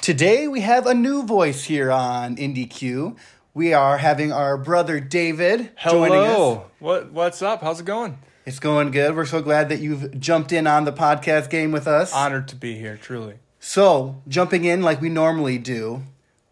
[0.00, 3.18] Today we have a new voice here on IndieQ.
[3.52, 6.26] We are having our brother David joining us.
[6.26, 6.64] Hello.
[6.78, 7.60] What what's up?
[7.60, 8.18] How's it going?
[8.46, 9.14] It's going good.
[9.14, 12.14] We're so glad that you've jumped in on the podcast game with us.
[12.14, 13.34] Honored to be here, truly.
[13.58, 16.04] So, jumping in like we normally do,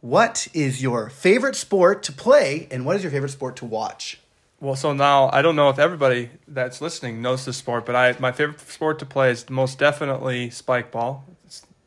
[0.02, 4.20] what is your favorite sport to play and what is your favorite sport to watch?
[4.60, 8.14] Well, so now I don't know if everybody that's listening knows this sport, but I
[8.18, 11.24] my favorite sport to play is most definitely spike ball.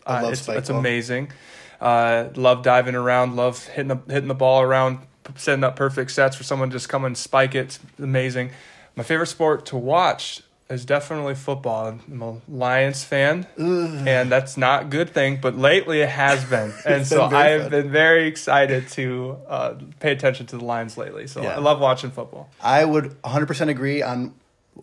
[0.02, 0.80] It's, I uh, love it's, spike it's ball.
[0.80, 1.32] amazing.
[1.80, 3.36] Uh, love diving around.
[3.36, 5.00] Love hitting the hitting the ball around,
[5.36, 7.60] setting up perfect sets for someone to just come and spike it.
[7.66, 8.52] It's amazing.
[8.96, 11.88] My favorite sport to watch is definitely football.
[11.88, 15.40] I'm a Lions fan, and that's not a good thing.
[15.42, 17.72] But lately, it has been, and so been I've fun.
[17.72, 21.26] been very excited to uh, pay attention to the Lions lately.
[21.28, 21.56] So Yeah.
[21.56, 22.50] I love watching football.
[22.62, 24.34] I would 100% agree on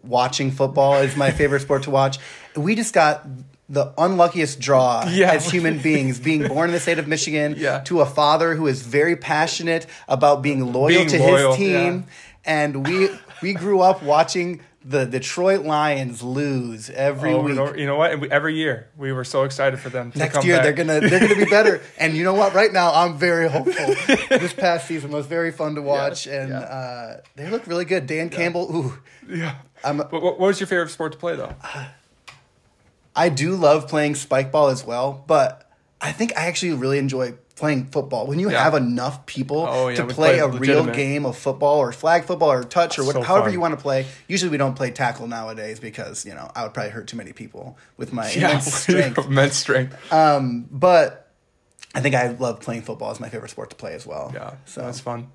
[0.02, 2.18] watching football is my favorite sport to watch.
[2.56, 3.24] We just got
[3.68, 5.32] the unluckiest draw Yeah.
[5.32, 7.80] as human beings being born in the state of Michigan Yeah.
[7.80, 12.06] to a father who is very passionate about being loyal Being to loyal, his team
[12.44, 13.10] and we
[13.42, 17.58] we grew up watching the Detroit Lions lose every Oh, week.
[17.76, 18.32] You know, what?
[18.32, 20.64] Every year we were so excited for them to Next come year back.
[20.64, 22.54] they're gonna they're gonna be better, and you know what?
[22.54, 23.94] Right now I'm very hopeful.
[24.38, 26.60] this past season was very fun to watch, and yeah.
[26.60, 28.06] uh, they look really good.
[28.06, 29.56] Dan Campbell, ooh, Yeah.
[29.84, 31.54] I'm But what, what was your favorite sport to play though?
[33.16, 35.70] I do love playing spike ball as well, but
[36.00, 38.28] I think I actually really enjoy playing football.
[38.28, 38.62] When you Yeah.
[38.62, 42.24] have enough people Oh, yeah, to play play a real game of football or flag
[42.24, 43.52] football or touch or what, So however fun.
[43.52, 44.06] you want to play.
[44.28, 47.32] Usually we don't play tackle nowadays because, you know, I would probably hurt too many
[47.32, 49.18] people with my immense strength.
[49.26, 50.12] immense strength.
[50.12, 51.32] Um, but
[51.96, 54.30] I think I love playing football as my favorite sport to play as well.
[54.32, 55.26] yeah, So that's fun.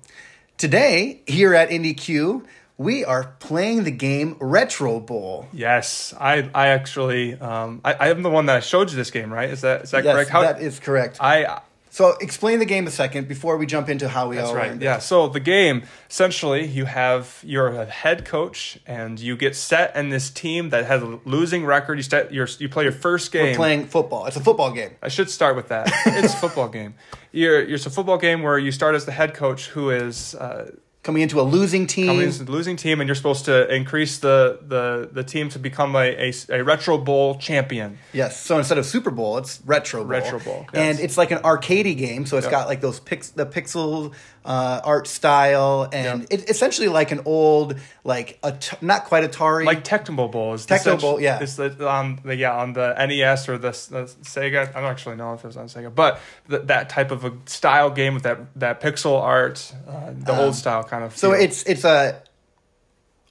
[0.56, 2.42] today here at IndieQ,
[2.76, 5.46] we are playing the game Retro Bowl.
[5.52, 9.50] Yes, I I actually um I, am the one that showed you this game, right?
[9.50, 10.30] Is that is that yes, correct?
[10.30, 11.18] How that is correct.
[11.20, 14.56] I So explain the game a second before we jump into how we That's all
[14.56, 14.80] right.
[14.82, 14.98] Yeah.
[14.98, 20.08] So the game essentially, you have you're a head coach, and you get set in
[20.08, 21.98] this team that has a losing record.
[21.98, 23.50] You start your you play your first game.
[23.50, 24.26] We're playing football.
[24.26, 24.90] It's a football game.
[25.00, 25.92] I should start with that.
[26.06, 26.94] It's a football game.
[27.30, 30.34] You're, you're it's a football game where you start as the head coach, who is
[30.34, 30.72] uh,
[31.04, 32.06] Coming into a losing team.
[32.06, 35.58] coming into the losing team, and you're supposed to increase the the, the team to
[35.58, 37.98] become a, a, a retro bowl champion.
[38.12, 38.40] yes.
[38.40, 40.08] So instead of Super Bowl, it's Retro Bowl.
[40.08, 42.24] Retro Bowl, And it's like an arcadey game.
[42.26, 42.50] So it's Yep.
[42.50, 44.12] got like those pix the pixel
[44.44, 49.64] uh, art style, and it's essentially like an old like a t- not quite Atari.
[49.64, 51.42] Like Tecmo Bowl is Tecmo Bowl, yeah.
[51.42, 54.68] It's the, on the yeah on the NES or the, the Sega.
[54.68, 57.32] I don't actually know if it was on Sega, but th- that type of a
[57.46, 61.12] style game with that that pixel art, uh, the old style kind of.
[61.12, 61.40] Um, so feel.
[61.40, 62.22] it's it's a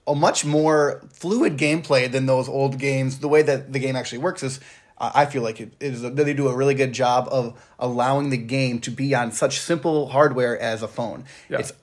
[0.08, 3.20] a much more fluid gameplay than those old games.
[3.20, 4.60] The way that the game actually works is,
[4.98, 8.38] I feel like it is that they do a really good job of allowing the
[8.38, 11.26] game to be on such simple hardware as a phone.
[11.50, 11.60] Yeah.
[11.60, 11.74] It's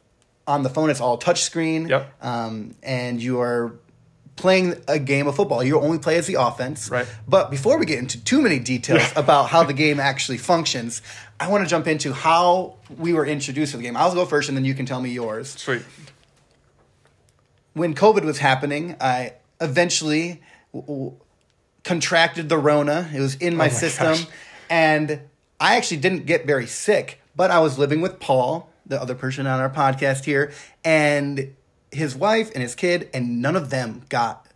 [0.47, 0.88] on the phone.
[0.91, 1.88] It's all touchscreen.
[1.88, 2.25] Yep.
[2.25, 3.75] Um, and you are
[4.37, 5.62] playing a game of football.
[5.62, 6.88] You only play as the offense.
[6.91, 7.06] Right.
[7.28, 11.03] But before we get into too many details about how the game actually functions,
[11.38, 13.97] I want to jump into how we were introduced to the game.
[13.98, 15.82] I'll go first, and then you can tell me yours sweet.
[17.75, 20.41] when COVID was happening, I eventually
[20.72, 21.16] w- w-
[21.90, 23.10] contracted the Rona.
[23.12, 24.26] It was in my, oh my system, gosh.
[24.70, 25.20] and
[25.58, 27.20] I actually didn't get very sick.
[27.34, 30.52] But I was living with Paul, the other person on our podcast here,
[30.84, 31.52] and
[31.90, 34.46] his wife and his kid, and none of them got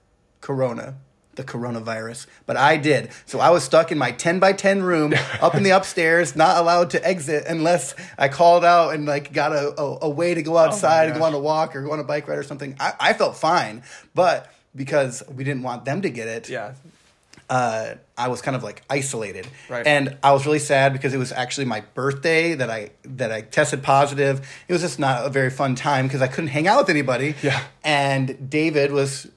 [0.40, 0.94] Corona.
[1.34, 3.10] The coronavirus, but I did.
[3.26, 5.12] So I was stuck in my 10 by 10 room
[5.42, 9.50] up in the upstairs, not allowed to exit unless I called out and like got
[9.50, 11.90] a, a, a way to go oh outside and go on a walk or go
[11.90, 12.76] on a bike ride or something.
[12.78, 13.82] I, I felt fine,
[14.14, 16.74] but because we didn't want them to get it, Yeah.
[17.50, 19.86] Uh, I was kind of like isolated, Right.
[19.86, 23.42] and I was really sad because it was actually my birthday that I that I
[23.42, 24.46] tested positive.
[24.68, 27.34] It was just not a very fun time because I couldn't hang out with anybody.
[27.42, 27.62] Yeah.
[27.84, 29.28] and David was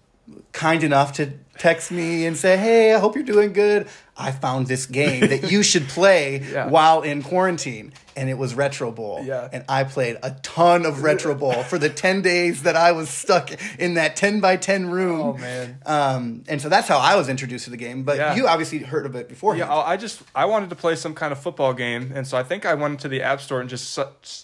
[0.54, 3.88] kind enough to text me and say, "Hey, I hope you're doing good.
[4.18, 6.68] I found this game that you should play Yeah.
[6.68, 9.22] while in quarantine." And it was Retro Bowl.
[9.24, 9.48] Yeah.
[9.54, 13.10] And I played a ton of Retro Bowl for the 10 days that I was
[13.12, 15.22] stuck in that 10 by 10 room.
[15.22, 15.78] Oh, man.
[15.86, 18.02] Um, and so that's how I was introduced to the game.
[18.02, 18.34] But Yeah.
[18.36, 19.56] you obviously heard of it before.
[19.56, 22.42] Yeah, I just I wanted to play some kind of football game, and so I
[22.44, 24.00] think I went to the app store and just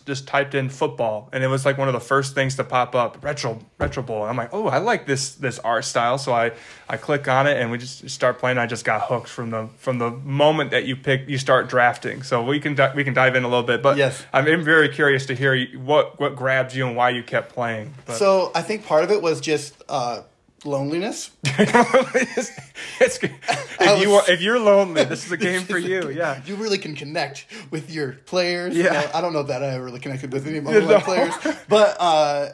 [0.05, 2.93] just typed in football, and it was like one of the first things to pop
[2.93, 4.21] up, retro retro bowl.
[4.21, 6.51] And I'm like, oh, I like this this art style, so I
[6.87, 8.59] I click on it and we just start playing.
[8.59, 12.23] I just got hooked from the from the moment that you pick you start drafting.
[12.23, 14.25] So we can di- we can dive in a little bit, but Yes.
[14.33, 17.93] I'm very curious to hear what what grabbed you and why you kept playing.
[18.05, 20.21] But, So I think part of it was just uh,
[20.65, 21.31] loneliness.
[21.45, 22.51] it's,
[22.99, 26.09] it's, if you are, if you're lonely, this is a game for you.
[26.09, 26.41] Yeah.
[26.45, 28.75] You really can connect with your players.
[28.75, 28.91] Yeah.
[28.93, 30.99] Well, I don't know that I really connected with any of my No.
[30.99, 31.33] players,
[31.67, 32.49] but uh,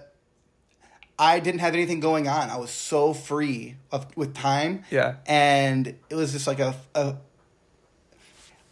[1.20, 2.50] I didn't have anything going on.
[2.50, 4.84] I was so free of with time.
[4.90, 5.16] Yeah.
[5.28, 6.74] and it was just like a.
[6.96, 7.18] a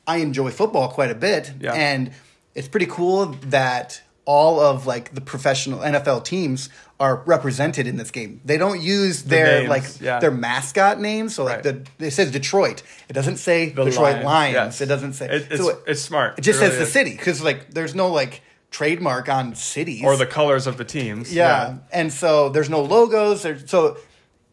[0.07, 1.73] I enjoy football quite a bit, Yeah.
[1.73, 2.11] and
[2.55, 8.09] it's pretty cool that all of like the professional NFL teams are represented in this
[8.11, 8.41] game.
[8.43, 10.19] They don't use their names, like yeah.
[10.19, 11.35] their mascot names.
[11.35, 11.85] So like Right.
[11.99, 12.83] the it says Detroit.
[13.09, 14.53] It doesn't say The Detroit Lions.
[14.53, 14.81] yes.
[14.81, 15.27] It doesn't say.
[15.29, 16.37] It- it's, so it, it's smart.
[16.39, 18.41] it just really says the city because like there's no like
[18.71, 21.33] trademark on cities or the colors of the teams.
[21.33, 21.77] yeah.
[21.91, 23.43] And so there's no logos.
[23.43, 23.97] There, so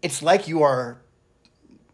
[0.03, 0.99] it's like you are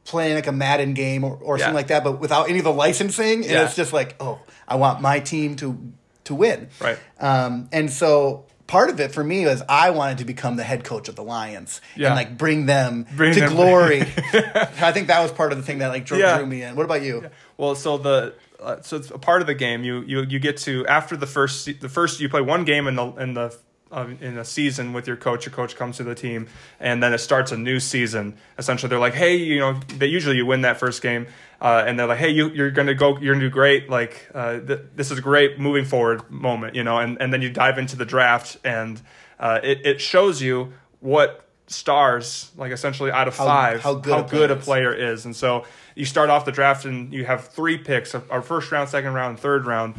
[0.05, 1.65] playing like a Madden game or, or Yeah.
[1.67, 3.43] something like that, but without any of the licensing.
[3.43, 3.65] And Yeah.
[3.65, 5.93] it's just like, oh, I want my team to
[6.25, 6.69] to win.
[6.81, 6.99] Right.
[7.19, 10.85] Um, and so part of it for me was I wanted to become the head
[10.85, 12.07] coach of the Lions Yeah.
[12.09, 14.01] and like bring them Bring to them- glory.
[14.03, 16.37] I think that was part of the thing that like drew, Yeah.
[16.39, 16.77] drew me in.
[16.77, 17.29] What about you?
[17.57, 19.83] Well, so the uh, so it's a part of the game.
[19.85, 22.95] You you you get to after the first the first you play one game in
[22.95, 23.57] the in the
[23.93, 25.47] in a season with your coach.
[25.47, 26.47] Your coach comes to the team,
[26.79, 28.37] and then it starts a new season.
[28.59, 31.27] Essentially, they're like, hey, you know, they usually you win that first game,
[31.61, 33.91] uh, and they're like, hey, you you're gonna go, you're gonna do great.
[33.91, 37.43] Like uh, th- this is a great moving forward moment, you know, and and then
[37.43, 39.01] you dive into the draft, and
[39.39, 44.19] uh, it it shows you what stars like essentially out of How- five how good
[44.21, 45.65] a player a player is and so
[45.95, 49.39] you start off the draft and you have three picks our first round second round
[49.39, 49.95] third round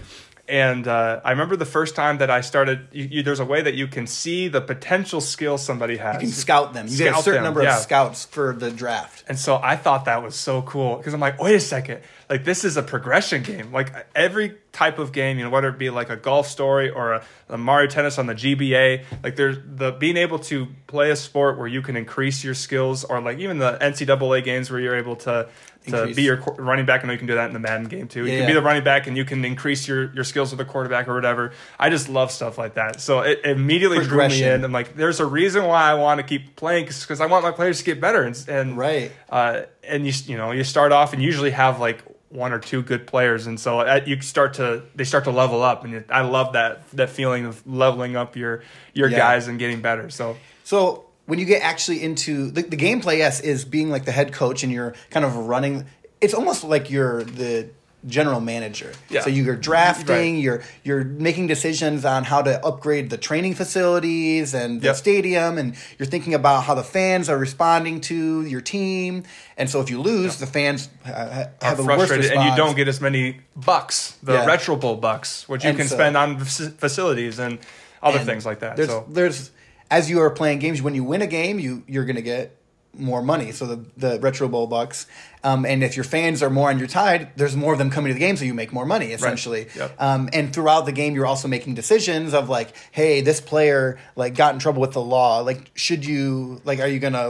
[0.51, 2.89] and uh, I remember the first time that I started.
[2.91, 6.15] You, you, there's a way that you can see the potential skill somebody has.
[6.15, 6.87] You can scout them.
[6.89, 7.77] You get a certain them, number yeah.
[7.77, 9.23] of scouts for the draft.
[9.29, 12.43] And so I thought that was so cool because I'm like, wait a second, like
[12.43, 13.71] this is a progression game.
[13.71, 17.13] Like every type of game, you know, whether it be like a golf story or
[17.13, 21.15] a, a Mario Tennis on the GBA, like there's the being able to play a
[21.15, 24.97] sport where you can increase your skills, or like even the NCAA games where you're
[24.97, 25.47] able to
[25.87, 26.15] to Increase.
[26.15, 27.03] be your running back.
[27.03, 28.25] I know you can do that in the Madden game too.
[28.25, 28.59] You Yeah, can be yeah.
[28.59, 31.51] the running back and you can increase your your skills with the quarterback or whatever.
[31.79, 33.01] I just love stuff like that.
[33.01, 34.63] So it immediately drew me in.
[34.63, 37.51] I'm like, there's a reason why I want to keep playing because I want my
[37.51, 39.11] players to get better and and Right.
[39.29, 42.81] uh, and you you know you start off and usually have like one or two
[42.81, 46.21] good players, and so uh, you start to they start to level up, and I
[46.21, 48.61] love that that feeling of leveling up your
[48.93, 49.17] your Yeah.
[49.17, 50.09] guys and getting better.
[50.09, 54.11] So So when you get actually into the, the gameplay, yes, is being like the
[54.11, 55.85] head coach and you're kind of running.
[56.19, 57.69] It's almost like you're the
[58.05, 58.91] general manager.
[59.09, 59.21] Yeah.
[59.21, 60.43] So you're drafting, Right.
[60.45, 64.95] you're you're making decisions on how to upgrade the training facilities and the Yep.
[64.95, 68.17] stadium, and you're thinking about how the fans are responding to
[68.53, 69.23] your team.
[69.55, 72.27] And so if you lose, the fans uh, ha- are a worse response.
[72.31, 74.45] and you don't get as many bucks, the Yeah.
[74.53, 77.59] retro bowl bucks, which you And can so- spend on fac- facilities and
[78.03, 78.75] other And things like that.
[78.77, 79.51] There's, so there's
[79.91, 82.57] as you are playing games, when you win a game, you you're gonna get
[82.97, 83.51] more money.
[83.51, 85.07] So the the retro bowl bucks,
[85.43, 88.09] um, and if your fans are more on your side, there's more of them coming
[88.09, 89.67] to the game, so you make more money essentially.
[89.75, 89.95] Yep.
[89.99, 94.35] Um, and throughout the game, you're also making decisions of like, hey, this player like
[94.35, 95.39] got in trouble with the law.
[95.39, 97.29] Like, should you like, are you gonna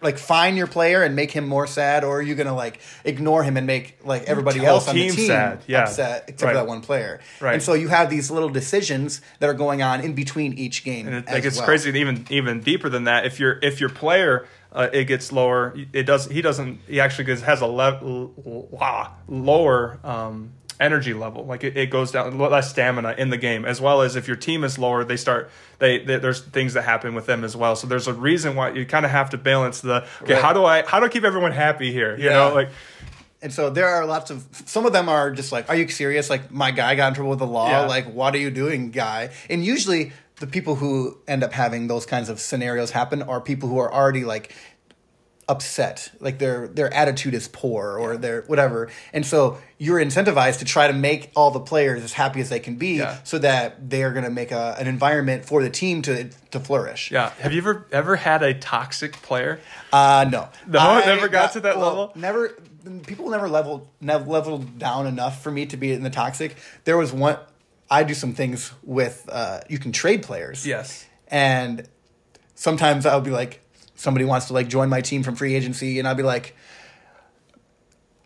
[0.00, 3.42] like fine your player and make him more sad, or are you gonna like ignore
[3.44, 5.82] him and make like everybody else on the team sad, yeah.
[5.82, 6.48] upset except Right.
[6.52, 7.20] for that one player?
[7.40, 7.54] Right.
[7.54, 11.06] And so you have these little decisions that are going on in between each game.
[11.06, 11.66] And it, like it's well.
[11.66, 13.26] crazy, even even deeper than that.
[13.26, 17.24] If your if your player uh, it gets lower, it does he doesn't he actually
[17.24, 18.32] gets, has a level
[19.28, 21.44] lower um, energy level.
[21.44, 24.36] Like it, it goes down less stamina in the game, as well as if your
[24.36, 27.76] team is lower, they start they, they there's things that happen with them as well.
[27.76, 30.34] So there's a reason why you kind of have to balance the okay.
[30.34, 30.42] Right.
[30.42, 32.16] How do I how do I keep everyone happy here?
[32.16, 32.32] You Yeah.
[32.48, 32.70] know, like
[33.42, 36.30] And so there are lots of some of them are just like, are you serious?
[36.30, 37.68] Like my guy got in trouble with the law.
[37.68, 37.86] Yeah.
[37.86, 39.30] Like what are you doing, guy?
[39.50, 43.68] And usually the people who end up having those kinds of scenarios happen are people
[43.68, 44.52] who are already like
[45.48, 50.64] upset like their their attitude is poor or their whatever and so you're incentivized to
[50.64, 53.18] try to make all the players as happy as they can be Yeah.
[53.24, 57.10] so that they're going to make a, an environment for the team to to flourish
[57.10, 57.30] yeah.
[57.40, 59.58] Have you ever ever had a toxic player?
[59.92, 60.48] Uh no.
[60.68, 62.12] No, I never got to that level?
[62.14, 62.56] Never.
[63.06, 66.56] People never leveled never leveled down enough for me to be in the toxic.
[66.84, 67.36] There was one.
[67.90, 69.28] I do some things with.
[69.30, 70.66] Uh, you can trade players.
[70.66, 71.06] Yes.
[71.28, 71.86] And
[72.54, 73.60] sometimes I'll be like,
[74.02, 76.54] somebody wants to like join my team from free agency, and I'd be like.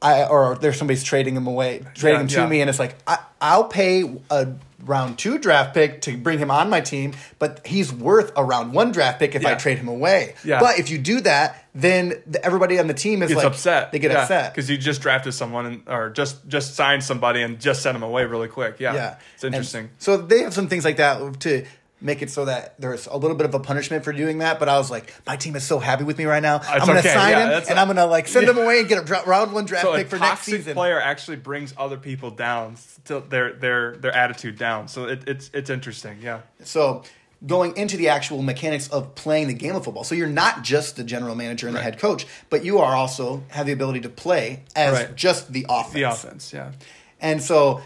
[0.03, 2.47] I or there's somebody's trading him away, trading Yeah, him to yeah.
[2.47, 4.49] me, and it's like I, I'll pay a
[4.85, 8.75] round two draft pick to bring him on my team, but he's worth a round
[8.75, 10.35] one draft pick if I trade him away.
[10.45, 10.61] Yeah.
[10.61, 13.91] But if you do that, then the, everybody on the team is like upset.
[13.91, 14.53] They get upset.
[14.55, 18.03] because you just drafted someone and, or just just signed somebody and just sent them
[18.03, 18.79] away really quick.
[18.79, 19.85] Yeah, yeah, it's interesting.
[19.85, 21.65] And so they have some things like that to
[22.07, 24.59] make it so that there's a little bit of a punishment for doing that.
[24.59, 26.61] But I was like, my team is so happy with me right now.
[26.67, 28.89] I'm gonna okay, sign yeah, him and a- I'm gonna like send him away and
[28.89, 30.73] get a dra- round one draft So pick for next season.
[30.73, 34.89] player actually brings other people down, to their their their attitude down.
[34.89, 36.19] So it, it's it's interesting.
[36.23, 36.41] Yeah.
[36.65, 37.03] So
[37.47, 40.05] going into the actual mechanics of playing the game of football.
[40.05, 43.43] So you're not just the general manager and the head coach, but you are also
[43.49, 45.15] have the ability to play as Right.
[45.15, 45.93] just the offense.
[45.95, 46.53] The offense.
[46.55, 46.73] Yeah.
[47.21, 47.83] And so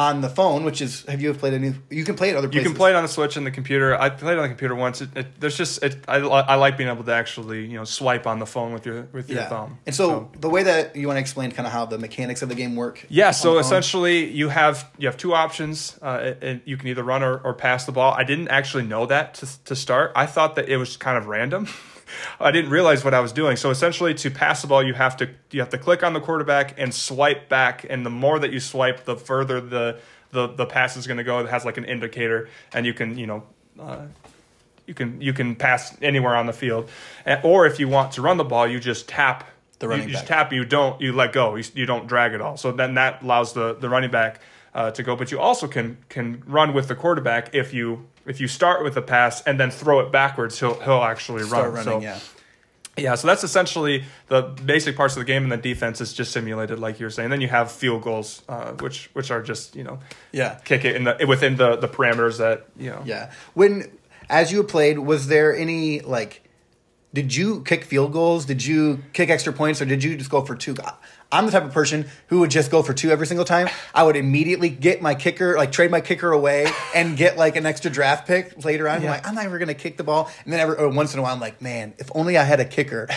[0.00, 1.74] on the phone, which is have you played any?
[1.90, 3.94] You can play it other You can play it on the Switch and the computer.
[4.00, 5.02] I played it on the computer once.
[5.02, 8.26] It, it, there's just it, I, I like being able to actually you know swipe
[8.26, 9.78] on the phone with your with your thumb.
[9.84, 12.48] And so, the way that you want to explain kind of how the mechanics of
[12.48, 13.04] the game work.
[13.10, 15.98] Yeah, so essentially you have you have two options.
[16.00, 18.14] Uh, and you can either run or, or pass the ball.
[18.14, 20.12] I didn't actually know that to, to start.
[20.14, 21.68] I thought that it was kind of random.
[22.38, 23.56] I didn't realize what I was doing.
[23.56, 26.20] So essentially, to pass the ball, you have to you have to click on the
[26.20, 27.84] quarterback and swipe back.
[27.88, 29.98] And the more that you swipe, the further the
[30.32, 31.40] the, the pass is going to go.
[31.40, 33.42] It has like an indicator, and you can you know.
[33.78, 34.06] Uh,
[34.86, 36.90] you can you can pass anywhere on the field,
[37.24, 39.48] And- or if you want to run the ball, you just tap
[39.78, 40.48] The you- running you, just back.
[40.48, 40.52] tap.
[40.52, 41.54] You don't you let go.
[41.54, 42.56] You, you don't drag at all.
[42.56, 44.40] So then that allows the the running back
[44.74, 45.16] uh, to go.
[45.16, 48.94] But you also can can run with the quarterback if you if you start with
[48.94, 50.58] the pass and then throw it backwards.
[50.60, 51.86] He'll he'll actually start run.
[51.86, 52.00] running.
[52.00, 52.18] so, yeah.
[52.96, 56.32] yeah, so that's essentially the basic parts of the game, and the defense is just
[56.32, 57.30] simulated, like you were saying.
[57.30, 59.98] Then you have field goals, uh, which which are just you know
[60.32, 60.58] Yeah.
[60.64, 63.02] kick it in the within the the parameters that you know.
[63.04, 63.30] Yeah.
[63.54, 63.90] When
[64.28, 66.42] as you played, was there any like
[67.12, 68.44] did you kick field goals?
[68.44, 70.76] Did you kick extra points or did you just go for two?
[71.32, 73.68] I'm the type of person who would just go for two every single time.
[73.94, 77.66] I would immediately get my kicker, like trade my kicker away and get like an
[77.66, 78.98] extra draft pick later on.
[78.98, 80.30] I'm like, I'm never gonna kick the ball.
[80.44, 82.64] And then every once in a while, I'm like, man, if only I had a
[82.64, 83.08] kicker.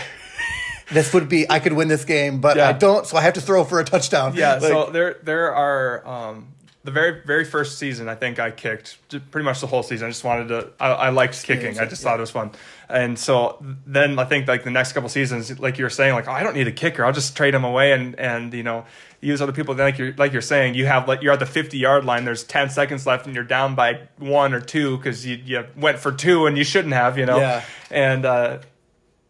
[0.92, 2.70] this would be I could win this game, but Yeah.
[2.70, 4.36] I don't, so I have to throw for a touchdown.
[4.36, 6.53] Yeah, Like, so there there are um,
[6.84, 8.98] the very very first season I think I kicked
[9.32, 10.08] pretty much the whole season.
[10.08, 11.80] I just wanted to I, I liked kicking.
[11.80, 12.10] I just yeah.
[12.10, 12.52] thought it was fun.
[12.90, 16.28] And so then I think like the next couple seasons, like you were saying, like
[16.28, 17.06] oh, I don't need a kicker.
[17.06, 18.86] I'll just trade him away and and you know
[19.22, 19.76] use other people.
[19.76, 22.26] Then like you're like you're saying, you have like you're at the 50 yard line.
[22.26, 26.00] There's 10 seconds left and you're down by one or two because you you went
[26.00, 27.18] for two and you shouldn't have.
[27.18, 27.38] You know.
[27.38, 27.64] Yeah.
[27.90, 28.26] And.
[28.26, 28.60] uh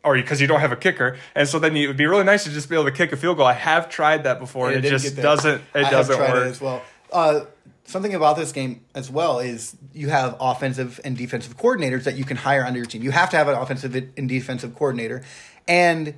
[0.03, 2.25] or because you don't have a kicker, and so then you, it would be really
[2.25, 3.45] nice to just be able to kick a field goal.
[3.45, 5.61] I have tried that before, and it, didn't just doesn't.
[5.73, 6.45] It I doesn't work.
[6.45, 6.81] It as well.
[7.13, 7.45] Uh,
[7.85, 12.23] something about this game as well is you have offensive and defensive coordinators that you
[12.25, 13.03] can hire under your team.
[13.03, 15.23] You have to have an offensive and defensive coordinator,
[15.67, 16.13] and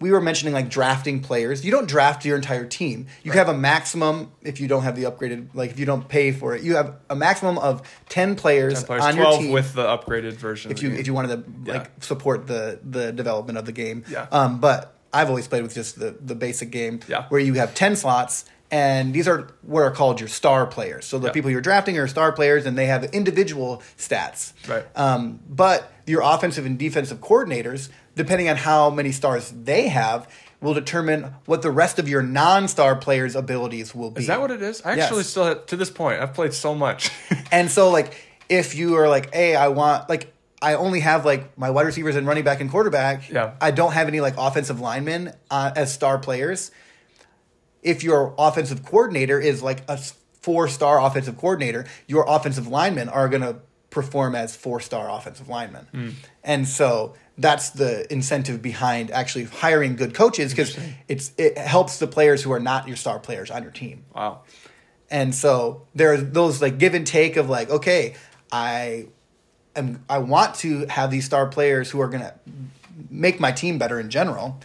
[0.00, 1.64] we were mentioning like drafting players.
[1.64, 3.06] You don't draft your entire team.
[3.22, 6.32] You have a maximum if you don't have the upgraded, like if you don't pay
[6.32, 6.62] for it.
[6.62, 10.32] You have a maximum of ten players, 10 players, on your team with the upgraded
[10.32, 10.72] version.
[10.72, 11.28] if you if you wanted
[11.64, 11.88] to like Yeah.
[12.00, 14.04] support the the development of the game.
[14.10, 14.26] Yeah.
[14.32, 17.26] Um, but I've always played with just the the basic game Yeah.
[17.28, 18.44] where you have ten slots.
[18.74, 21.04] And these are what are called your star players.
[21.06, 21.32] So the Yeah.
[21.32, 24.52] people you're drafting are star players, and they have individual stats.
[24.68, 24.84] Right.
[24.96, 30.26] Um, but your offensive and defensive coordinators, depending on how many stars they have,
[30.60, 34.22] will determine what the rest of your non-star players' abilities will be.
[34.22, 34.82] Is that what it is?
[34.84, 35.04] I Yes.
[35.04, 37.10] actually still to this point I've played so much.
[37.52, 38.12] And so, like,
[38.48, 42.16] if you are like, hey, I want, like, I only have like my wide receivers
[42.16, 43.30] and running back and quarterback.
[43.30, 43.52] Yeah.
[43.60, 46.72] I don't have any like offensive linemen uh, as star players.
[47.84, 49.98] If your offensive coordinator is like a
[50.40, 53.56] four star offensive coordinator, your offensive linemen are going to
[53.90, 55.86] perform as four star offensive linemen.
[55.92, 56.08] Hmm.
[56.42, 60.76] And so that's the incentive behind actually hiring good coaches because
[61.08, 64.04] it's it helps the players who are not your star players on your team.
[64.14, 64.42] wow.
[65.10, 68.16] And so there are those like give and take of like, okay,
[68.50, 69.06] I
[69.76, 72.34] am I want to have these star players who are gonna
[73.10, 74.60] make my team better in general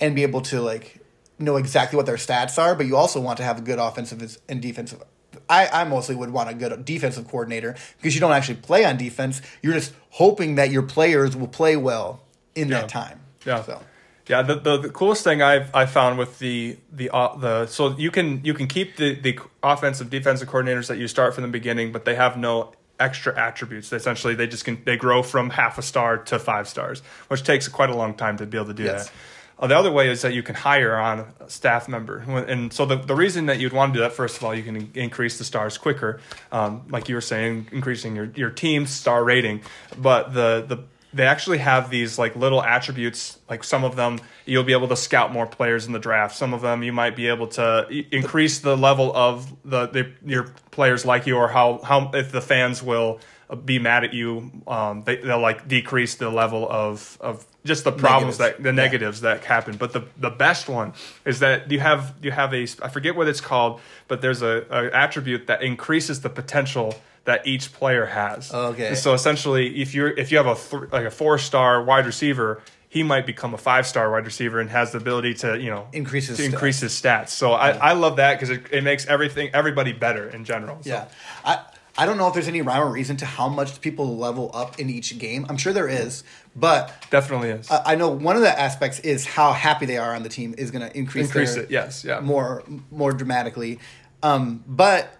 [0.00, 1.00] and be able to like
[1.38, 4.38] know exactly what their stats are, but you also want to have a good offensive
[4.48, 5.02] and defensive
[5.50, 8.96] I, I mostly would want a good defensive coordinator because you don't actually play on
[8.96, 9.42] defense.
[9.62, 12.22] You're just hoping that your players will play well
[12.54, 12.80] in Yeah.
[12.82, 13.20] that time.
[13.44, 13.62] Yeah.
[13.62, 13.82] So
[14.28, 17.96] Yeah, the, the, the coolest thing I've I found with the the uh, the so
[17.98, 21.48] you can you can keep the the offensive defensive coordinators that you start from the
[21.50, 23.92] beginning, but they have no extra attributes.
[23.92, 27.66] Essentially, they just can they grow from half a star to five stars, which takes
[27.68, 29.08] quite a long time to be able to do Yes.
[29.08, 29.14] that.
[29.58, 32.84] Uh, the other way is that you can hire on a staff member, and so
[32.84, 35.38] the, the reason that you'd want to do that first of all, you can increase
[35.38, 36.20] the stars quicker,
[36.50, 39.60] um, like you were saying, increasing your your team's star rating.
[39.96, 40.84] But the the
[41.14, 44.96] they actually have these like little attributes like some of them you'll be able to
[44.96, 46.36] scout more players in the draft.
[46.36, 50.48] Some of them you might be able to increase the level of the, the your
[50.72, 53.20] players like you or how how if the fans will
[53.56, 54.50] be mad at you.
[54.66, 58.56] Um, they, they'll like decrease the level of of just the problems Negatives.
[58.58, 58.74] that the Yeah.
[58.84, 59.76] negatives that happen.
[59.76, 60.92] But the the best one
[61.24, 64.64] is that you have you have a I forget what it's called, but there's a,
[64.70, 66.94] a attribute that increases the potential
[67.24, 68.52] that each player has.
[68.52, 68.94] Okay.
[68.94, 72.62] So essentially, if you're if you have a th- like a four star wide receiver.
[72.88, 75.88] He might become a five star wide receiver and has the ability to, you know,
[75.92, 76.52] Increase his to stats.
[76.52, 77.30] increase his stats.
[77.30, 80.78] So I, I love that because it, it makes everything everybody better in general.
[80.80, 80.90] So.
[80.90, 81.08] Yeah.
[81.44, 81.58] I
[81.96, 84.80] I don't know if there's any rhyme or reason to how much people level up
[84.80, 85.46] in each game.
[85.48, 86.24] I'm sure there is,
[86.56, 87.70] but definitely is.
[87.70, 90.54] I I know one of the aspects is how happy they are on the team
[90.58, 92.20] is going to increase Increase it, yes, yeah.
[92.20, 93.78] more more dramatically.
[94.22, 95.16] Um, but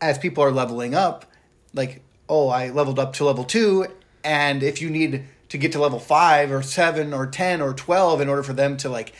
[0.00, 1.26] as people are leveling up,
[1.72, 3.86] like oh, I leveled up to level two,
[4.22, 8.20] and if you need to get to level five or seven or ten or twelve
[8.20, 9.12] in order for them to like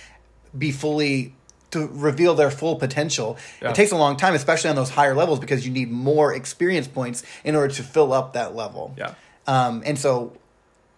[0.56, 1.34] be fully
[1.74, 3.68] to reveal their full potential, Yeah.
[3.70, 6.88] it takes a long time, especially on those higher levels, because you need more experience
[6.88, 8.94] points in order to fill up that level.
[8.98, 9.12] Yeah.
[9.46, 10.32] Um, and so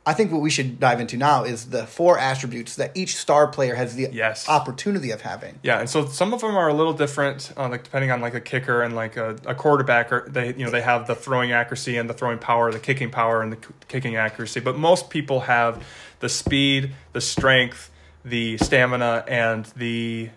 [0.09, 3.49] I think what we should dive into now is the four attributes that each star
[3.49, 4.49] player has the Yes.
[4.49, 5.59] opportunity of having.
[5.65, 8.35] Yeah, and so some of them are a little different, uh, like depending on like
[8.35, 10.13] a kicker and like a, a quarterback.
[10.13, 13.11] Or they you know they have the throwing accuracy and the throwing power, the kicking
[13.11, 14.61] power and the kicking accuracy.
[14.61, 15.83] But most people have
[16.21, 17.91] the speed, the strength,
[18.25, 20.31] the stamina, and the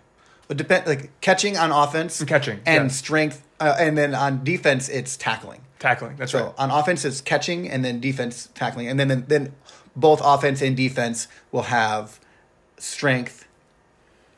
[0.55, 2.95] depend like catching on offense, And catching, and yes.
[2.97, 5.61] strength, uh, and then on defense it's tackling.
[5.79, 6.15] tackling.
[6.17, 6.53] That's So right.
[6.57, 9.53] on offense it's catching, and then defense tackling, and then then, then
[9.95, 12.19] both offense and defense will have
[12.77, 13.45] strength,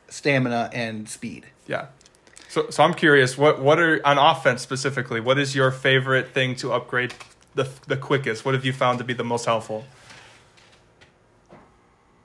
[0.08, 1.46] stamina, and speed.
[1.66, 1.86] Yeah.
[2.48, 5.20] So so I'm curious, what what are on offense specifically?
[5.20, 7.14] What is your favorite thing to upgrade
[7.54, 8.44] the the quickest?
[8.44, 9.84] What have you found to be the most helpful?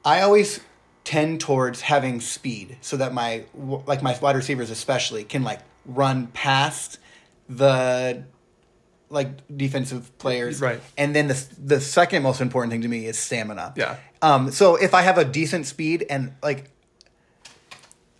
[0.03, 0.59] I always
[1.07, 3.43] tend towards having speed so that my
[3.85, 6.99] like my wide receivers especially can like run past
[7.47, 8.23] the
[9.09, 10.81] like defensive players Right.
[10.97, 13.95] and then the the second most important thing to me is stamina Yeah.
[14.21, 16.69] um so if i have a decent speed and like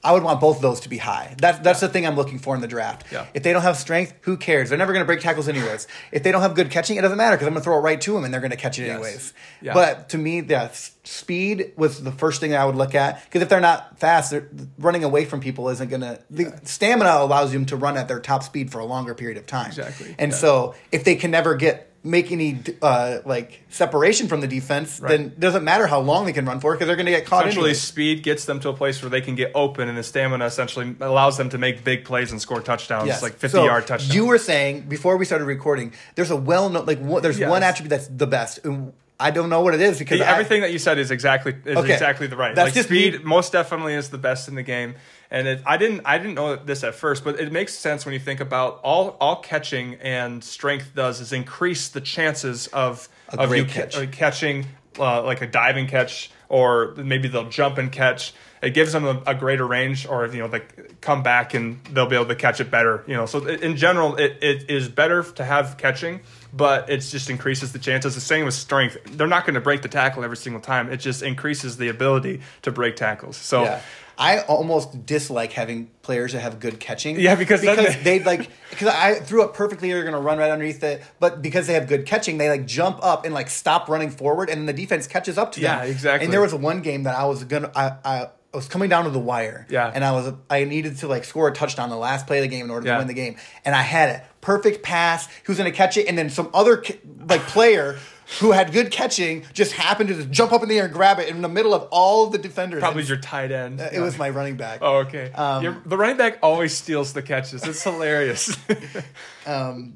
[0.04, 1.36] I would want both of those to be high.
[1.40, 3.04] That's that's the thing I'm looking for in the draft.
[3.12, 3.26] Yeah.
[3.34, 4.70] If they don't have strength, who cares?
[4.70, 5.88] They're never going to break tackles anyways.
[6.12, 7.82] If they don't have good catching, it doesn't matter because I'm going to throw it
[7.82, 8.92] right to them and they're going to catch it Yes.
[8.96, 9.34] anyways.
[9.62, 9.74] Yeah.
[9.74, 10.70] But to me, yeah,
[11.04, 14.48] speed was the first thing I would look at because if they're not fast, they're,
[14.78, 16.20] running away from people isn't going to.
[16.30, 19.46] The stamina allows them to run at their top speed for a longer period of
[19.48, 19.68] time.
[19.68, 20.38] Exactly, And yeah.
[20.38, 25.10] so if they can never get make any uh, like separation from the defense, Right.
[25.10, 27.26] then it doesn't matter how long they can run for because they're going to get
[27.26, 27.44] caught.
[27.46, 27.82] Essentially, anyways.
[27.82, 30.96] speed gets them to a place where they can get open, and the stamina essentially
[31.02, 33.22] allows them to make big plays and score touchdowns, Yes.
[33.22, 34.16] like 50 So, yard touchdowns.
[34.16, 37.50] You were saying before we started recording, there's a well known like one, there's Yes.
[37.50, 38.60] one attribute that's the best.
[38.66, 41.10] And I don't know what it is because The- I- everything that you said is
[41.12, 41.94] exactly is Okay.
[41.94, 42.54] exactly the right.
[42.56, 44.96] That's like just speed, me- most definitely is the best in the game.
[45.30, 48.14] And it, I didn't I didn't know this at first, but it makes sense when
[48.14, 53.40] you think about all all catching and strength does is increase the chances of A
[53.40, 53.98] of you catch.
[53.98, 54.66] uh, catching
[54.98, 58.34] uh, like a diving catch or maybe they'll jump and catch.
[58.62, 60.64] It gives them a, a greater range, or you know, they
[61.00, 63.04] come back and they'll be able to catch it better.
[63.08, 66.22] You know, so in general, it, it is better to have catching,
[66.54, 68.16] but it just increases the chances.
[68.16, 70.92] The same with strength; they're not going to break the tackle every single time.
[70.92, 73.38] It just increases the ability to break tackles.
[73.38, 73.64] So.
[73.64, 73.82] Yeah.
[74.20, 77.20] I almost dislike having players that have good catching.
[77.20, 79.92] Yeah, because because they- like because I threw it perfectly.
[79.92, 83.00] They're gonna run right underneath it, but because they have good catching, they like jump
[83.04, 85.80] up and like stop running forward, and then the defense catches up to them.
[85.80, 86.26] Yeah, exactly.
[86.26, 88.28] And there was one game that I was gonna I I.
[88.54, 89.92] I was coming down to the wire, Yeah.
[89.94, 92.48] and I was I needed to like score a touchdown the last play of the
[92.48, 92.94] game in order Yeah.
[92.94, 95.28] to win the game, and I had it perfect pass.
[95.44, 96.82] Who's gonna catch it, and then some other
[97.30, 97.98] like player
[98.40, 101.18] who had good catching just happened to just jump up in the air and grab
[101.20, 102.82] it in the middle of all of the defenders.
[102.82, 103.80] Probably And your tight end.
[103.80, 104.80] it was my running back.
[104.82, 105.32] Oh, okay.
[105.32, 107.64] Um, Your- the running back always steals the catches.
[107.64, 108.56] It's hilarious.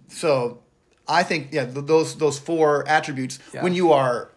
[0.07, 0.59] So
[1.07, 3.63] I think yeah, th- those those four attributes Yeah.
[3.63, 4.29] when you are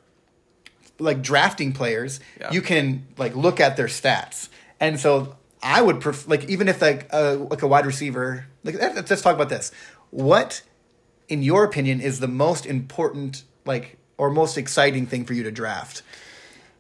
[0.99, 2.53] like drafting players, Yeah.
[2.53, 4.49] you can like look at their stats.
[4.81, 8.75] And so I would pref- like even if like a like a wide receiver, like
[8.77, 9.71] let's let's talk about this.
[10.11, 10.63] What
[11.29, 15.51] in your opinion is the most important like or most exciting thing for you to
[15.51, 16.03] draft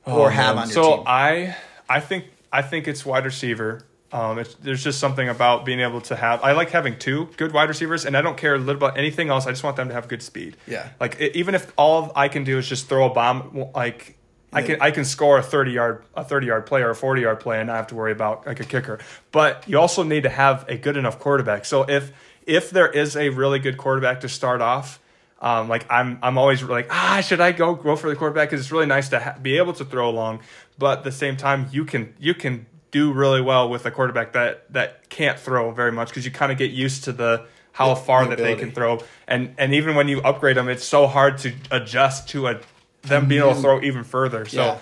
[0.07, 1.05] or have on your Oh, so team?
[1.07, 1.57] I
[1.88, 3.85] I think I think it's wide receiver.
[4.12, 6.44] Um, it's, there's just something about being able to have.
[6.44, 9.29] I like having two good wide receivers, and I don't care a little about anything
[9.29, 9.44] else.
[9.44, 10.57] I just want them to have good speed.
[10.68, 10.88] Yeah.
[11.01, 14.16] Like e- even if all I can do is just throw a bomb, like
[14.53, 17.23] I can I can score a thirty yard a thirty yard play or a forty
[17.23, 19.01] yard play, and not have to worry about like a kicker.
[19.33, 21.64] But you also need to have a good enough quarterback.
[21.64, 22.12] So if
[22.47, 25.01] if there is a really good quarterback to start off,
[25.44, 28.48] um, like I'm, I'm always like, ah, should I go go for the quarterback?
[28.48, 30.40] Because it's really nice to ha- be able to throw long,
[30.78, 34.33] but at the same time, you can you can do really well with a quarterback
[34.33, 37.88] that that can't throw very much because you kind of get used to the how
[37.88, 39.00] Yeah, far the that they can throw.
[39.28, 42.61] And and even when you upgrade them, it's so hard to adjust to a
[43.02, 44.46] them being able to throw even further.
[44.46, 44.62] So.
[44.62, 44.78] Yeah.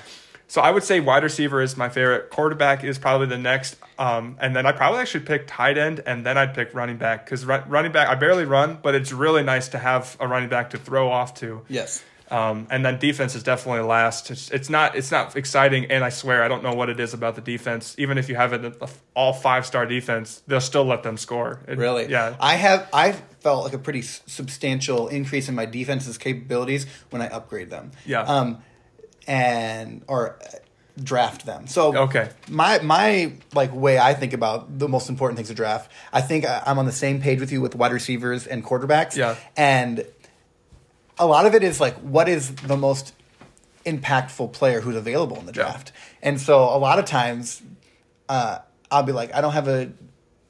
[0.52, 2.28] So I would say wide receiver is my favorite.
[2.28, 6.26] Quarterback is probably the next, um, and then I probably actually pick tight end, and
[6.26, 9.68] then I'd pick running back because running back I barely run, but it's really nice
[9.68, 11.62] to have a running back to throw off to.
[11.70, 12.04] Yes.
[12.30, 14.30] Um, and then defense is definitely last.
[14.30, 17.14] It's, it's not it's not exciting, and I swear I don't know what it is
[17.14, 17.94] about the defense.
[17.96, 18.74] Even if you have an
[19.14, 21.60] all five star defense, they'll still let them score.
[21.66, 22.10] It- Really?
[22.10, 22.36] Yeah.
[22.38, 22.90] I have.
[22.92, 27.92] I felt like a pretty substantial increase in my defense's capabilities when I upgrade them.
[28.04, 28.20] Yeah.
[28.20, 28.62] Um,
[29.26, 30.38] and or
[31.02, 31.66] draft them.
[31.66, 32.28] So Okay.
[32.48, 35.90] My my like way I think about the most important things to draft.
[36.12, 39.16] I think I- I'm on the same page with you with wide receivers and quarterbacks.
[39.16, 39.36] Yeah.
[39.56, 40.04] And
[41.18, 43.14] a lot of it is like what is the most
[43.86, 45.62] impactful player who's available in the Yeah.
[45.64, 45.92] draft.
[46.22, 47.62] And so a lot of times
[48.28, 48.58] uh,
[48.90, 49.90] I'll be like, I don't have a,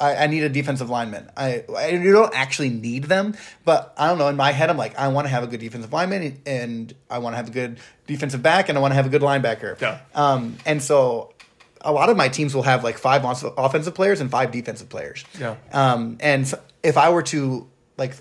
[0.03, 1.31] I, I need a defensive lineman.
[1.37, 4.27] I, I you don't actually need them, but I don't know.
[4.29, 7.19] In my head, I'm like, I want to have a good defensive lineman, and I
[7.19, 9.81] want to have a good defensive back, and I want to have a good linebacker.
[9.81, 10.01] Yeah.
[10.15, 11.33] Um, and so
[11.81, 15.25] a lot of my teams will have like five offensive players and five defensive players.
[15.39, 15.57] Yeah.
[15.73, 18.15] Um, and so if I were to like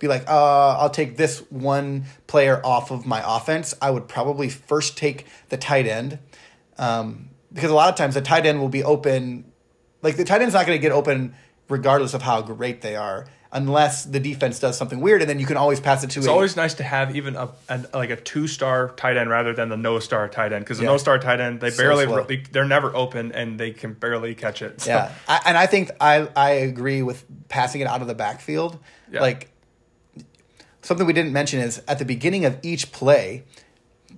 [0.00, 4.48] be like, uh, I'll take this one player off of my offense, I would probably
[4.48, 6.18] first take the tight end.
[6.78, 9.47] Um, because a lot of times the tight end will be open,
[10.02, 11.34] like the tight end's not going to get open
[11.68, 15.44] regardless of how great they are, unless the defense does something weird, and then you
[15.46, 16.18] can always pass it to.
[16.20, 19.28] It's a, always nice to have even a an, like a two star tight end
[19.28, 20.90] rather than the no star tight end because the Yeah.
[20.92, 22.24] no star tight end they So barely slow.
[22.24, 24.80] they, they're never open and they can barely catch it.
[24.80, 28.14] So, Yeah, I, and I think I I agree with passing it out of the
[28.14, 28.78] backfield.
[29.10, 29.20] Yeah.
[29.20, 29.50] Like
[30.82, 33.44] something we didn't mention is at the beginning of each play,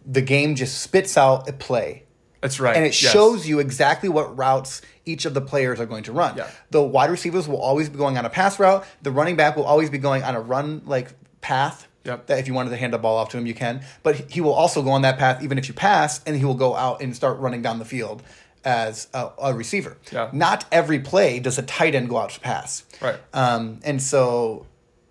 [0.06, 2.04] the game just spits out a play.
[2.40, 2.76] That's right.
[2.76, 3.12] And it Yes.
[3.12, 6.37] shows you exactly what routes each of the players are going to run.
[6.37, 6.48] Yeah.
[6.70, 8.85] The wide receivers will always be going on a pass route.
[9.03, 11.87] The running back will always be going on a run like path.
[12.05, 12.26] Yep.
[12.29, 13.83] That if you wanted to hand the ball off to him, you can.
[14.03, 16.55] But he will also go on that path even if you pass, and he will
[16.55, 18.22] go out and start running down the field
[18.64, 19.96] as a, a receiver.
[20.12, 20.31] Yeah.
[20.33, 22.85] Not every play does a tight end go out to pass.
[23.03, 23.16] Right.
[23.35, 24.66] Um, and so,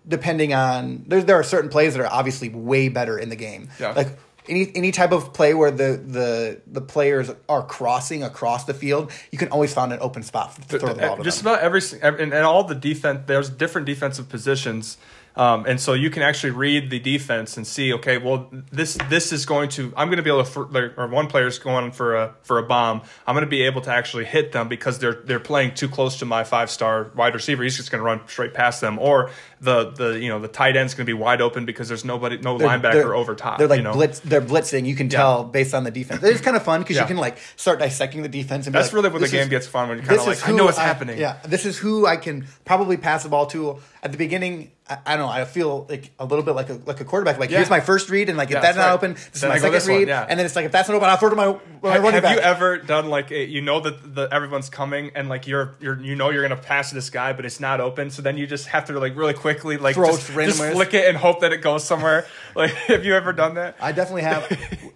[0.08, 3.68] depending on there, there are certain plays that are obviously way better in the game.
[3.78, 3.92] Yeah.
[3.92, 4.08] Like
[4.48, 9.10] any any type of play where the the the players are crossing across the field,
[9.30, 11.52] you can always find an open spot to throw the ball to just them.
[11.52, 14.96] about every and, and all the defense there's different defensive positions
[15.36, 19.32] um, and so you can actually read the defense and see okay well this this
[19.32, 22.34] is going to i'm going to be able to or one player's going for a
[22.42, 23.02] for a bomb.
[23.26, 26.18] I'm going to be able to actually hit them because they're they're playing too close
[26.18, 27.62] to my five star wide receiver.
[27.62, 28.98] He's just going to run straight past them.
[28.98, 32.04] Or the the you know the tight end's going to be wide open because there's
[32.04, 33.92] nobody no They're- linebacker they're- over top They're like you know?
[33.92, 34.20] blitz.
[34.20, 34.86] They're blitzing.
[34.86, 36.22] You can tell based on the defense.
[36.22, 37.02] It's kind of fun because Yeah.
[37.02, 38.66] you can like start dissecting the defense.
[38.66, 40.48] And that's like, really where the game is- gets fun when you're kind of like
[40.48, 43.78] i know what's happening Yeah, this is who I can probably pass the ball to
[44.02, 44.70] at the beginning.
[44.88, 45.32] I, I don't know.
[45.32, 47.38] I feel like a little bit like a like a quarterback.
[47.38, 47.58] Like Yeah.
[47.58, 48.92] here's my first read, and like if that's that's not right.
[48.94, 50.26] open, this is my second one, read, yeah.
[50.28, 51.46] and then it's like if that's not open, I'll throw to my,
[51.82, 52.36] my Have, running have back.
[52.36, 56.00] you ever done like a, you know that the everyone's coming and like you're you're
[56.00, 58.46] you know you're gonna pass to this guy but it's not open so then you
[58.46, 61.52] just have to like really quickly like Throw just, just flick it and hope that
[61.52, 62.26] it goes somewhere.
[62.54, 63.76] like have you ever done that?
[63.80, 64.50] I definitely have.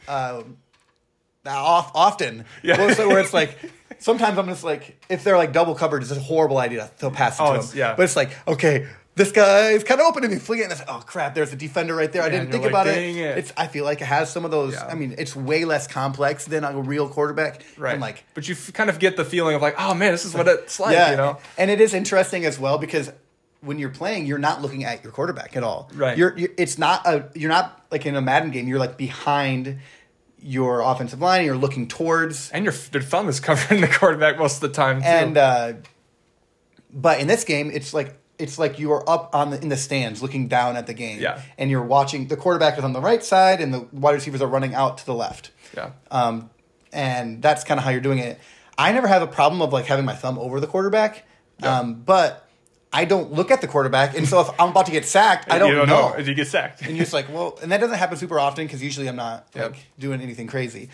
[0.09, 0.57] um,
[1.47, 2.45] off often.
[2.63, 2.79] Yeah.
[2.79, 3.59] Where, it's, where it's like
[3.99, 7.39] sometimes I'm just like if they're like double covered, it's a horrible idea to pass
[7.39, 7.77] it Oh, to them.
[7.79, 7.95] yeah.
[7.97, 8.87] But it's like okay.
[9.17, 11.37] This guy is kind of open to me, fling it, and it's like, oh crap!
[11.37, 12.21] There's a defender right there.
[12.21, 13.15] I didn't think you're about like, it.
[13.17, 13.53] It." It's.
[13.57, 14.73] I feel like it has some of those.
[14.73, 14.87] Yeah.
[14.87, 17.63] I mean, it's way less complex than a real quarterback.
[17.79, 17.93] Right.
[17.93, 20.25] And like, but you f- kind of get the feeling of like oh man this
[20.25, 21.39] is what it's like yeah, you know.
[21.57, 23.13] and it is interesting as well because
[23.65, 25.91] when you're playing, you're not looking at your quarterback at all.
[25.95, 26.17] Right.
[26.19, 28.69] You're, you're it's not a you're not like in a Madden game.
[28.69, 29.79] You're like behind
[30.39, 31.45] your offensive line.
[31.45, 35.01] You're looking towards And your your thumb is covering the quarterback most of the time
[35.01, 35.07] too.
[35.09, 35.73] and uh,
[36.93, 39.77] but in this game, it's like it's like you are up on the in the
[39.77, 41.21] stands looking down at the game.
[41.21, 41.41] Yeah.
[41.59, 42.29] and you're watching.
[42.29, 45.07] The quarterback is on the right side, and the wide receivers are running out to
[45.07, 45.51] the left.
[45.77, 45.91] yeah.
[46.11, 46.51] Um,
[46.93, 48.39] and that's kind of how you're doing it.
[48.79, 51.25] I never have a problem of like having my thumb over the quarterback,
[51.61, 51.79] Yeah.
[51.81, 52.44] um, but
[52.95, 55.59] I don't look at the quarterback, and so if I'm about to get sacked, I
[55.59, 56.11] don't, you don't know.
[56.11, 56.19] know.
[56.19, 56.81] You get sacked.
[56.83, 59.49] And you're just like, well, and that doesn't happen super often because usually I'm not
[59.55, 59.73] Yep.
[59.73, 60.89] like doing anything crazy.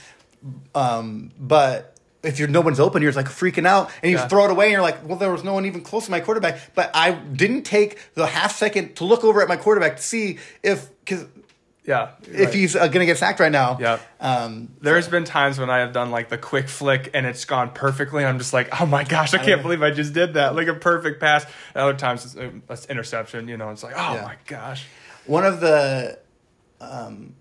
[0.75, 4.29] Um, but if you're no one's open, you're just like freaking out, and you Yeah.
[4.29, 6.21] throw it away, and you're like, well, there was no one even close to my
[6.21, 6.59] quarterback.
[6.75, 10.39] But I didn't take the half second to look over at my quarterback to see
[10.63, 11.27] if because
[11.91, 12.11] yeah.
[12.23, 12.55] if right.
[12.55, 13.79] he's uh, gonna get sacked right now.
[13.81, 13.99] Yeah.
[14.21, 17.71] Um, There's been times when I have done like the quick flick and it's gone
[17.71, 18.23] perfectly.
[18.23, 20.55] And I'm just like, oh my gosh, I can't believe I just did that.
[20.55, 21.45] Like a perfect pass.
[21.75, 24.23] And other times it's, uh, it's interception, you know, it's like, oh Yeah.
[24.23, 24.87] my gosh.
[25.27, 26.19] one of the
[26.81, 27.35] um,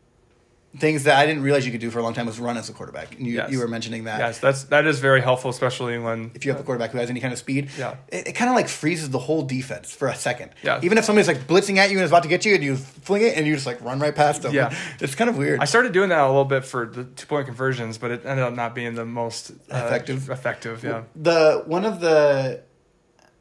[0.80, 2.70] things that I didn't realize you could do for a long time was run as
[2.70, 3.16] a quarterback.
[3.18, 3.52] And you, Yes.
[3.52, 4.20] you were mentioning that.
[4.20, 7.10] Yes, that's that is very helpful, especially when If you have a quarterback who has
[7.10, 7.96] any kind of speed, Yeah.
[8.08, 10.52] it, it kind of like freezes the whole defense for a second.
[10.64, 10.80] Yeah.
[10.82, 12.76] Even if somebody's like blitzing at you and is about to get you, and you
[12.78, 14.54] fling it and you just like run right past them.
[14.54, 14.74] Yeah.
[15.02, 15.60] It's kind of weird.
[15.60, 18.46] I started doing that a little bit for the two point conversions, but it ended
[18.46, 20.30] up not being the most uh, Effective?
[20.30, 21.04] Effective, yeah.
[21.16, 22.62] the one of the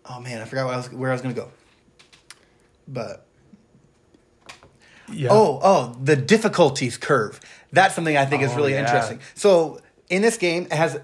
[0.07, 1.51] oh man, I forgot I was, where I was gonna go.
[2.87, 3.27] But
[5.12, 5.29] Yeah.
[5.31, 7.40] Oh, oh, the difficulties curve.
[7.73, 8.81] That's something I think is Oh, really yeah.
[8.81, 9.21] interesting.
[9.35, 11.01] So in this game, it has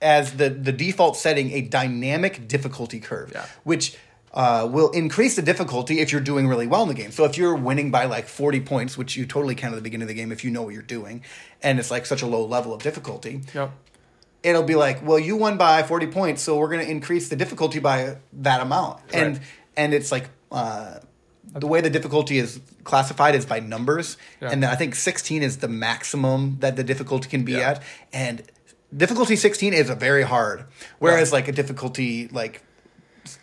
[0.00, 3.44] as the the default setting a dynamic difficulty curve, Yeah.
[3.64, 3.96] which
[4.34, 7.10] uh, will increase the difficulty if you're doing really well in the game.
[7.10, 10.02] So if you're winning by like 40 points, which you totally can at the beginning
[10.02, 11.24] of the game if you know what you're doing,
[11.62, 13.72] and it's like such a low level of difficulty, Yep.
[14.42, 17.36] it'll be like, well, you won by 40 points, so we're going to increase the
[17.36, 19.00] difficulty by that amount.
[19.14, 19.40] And
[19.78, 20.98] and it's like uh,
[21.60, 24.50] the way the difficulty is classified is by numbers, Yeah.
[24.50, 27.70] and then I think 16 is the maximum that the difficulty can be Yeah.
[27.70, 28.42] at, and
[28.96, 30.64] difficulty 16 is a very hard,
[30.98, 32.62] whereas like a difficulty like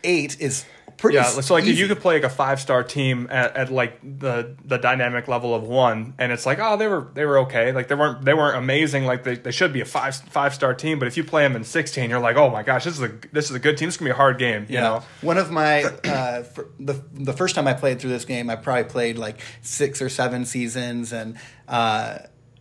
[0.04, 0.65] eight is
[0.97, 1.15] pretty.
[1.15, 1.81] Yeah, so like if easy.
[1.81, 5.53] you could play like a five star team at, at like the the dynamic level
[5.53, 8.34] of one, and it's like oh they were they were okay, like they weren't they
[8.34, 11.23] weren't amazing, like they, they should be a five five star team, but if you
[11.23, 13.60] play them in sixteen, you're like oh my gosh this is a this is a
[13.60, 15.03] good team, this is gonna be a hard game, you know.
[15.21, 16.43] One of my uh,
[16.79, 20.10] the the first time I played through this game, I probably played like six or
[20.10, 22.19] seven seasons, and uh,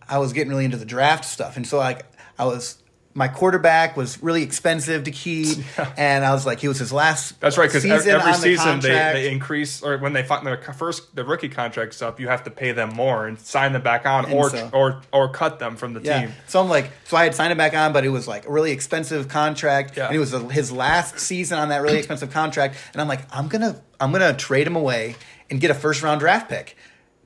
[0.09, 2.07] I was getting really into the draft stuff, and so like
[2.38, 2.79] I was.
[3.16, 5.59] My quarterback was really expensive to keep,
[5.96, 7.40] and I was like, he was his last.
[7.40, 10.44] That's right, because season every on the season they, they increase, or when they find
[10.44, 13.83] their first the rookie contract's up, you have to pay them more and sign them
[13.83, 16.22] back on, And or so- or or cut them from the Yeah.
[16.22, 16.33] team.
[16.48, 18.50] So I'm like, so I had signed it back on, but it was like a
[18.50, 20.07] really expensive contract, Yeah.
[20.09, 22.74] and it was his last season on that really expensive contract.
[22.92, 25.14] And I'm like, I'm gonna, I'm gonna trade him away
[25.50, 26.77] and get a first round draft pick.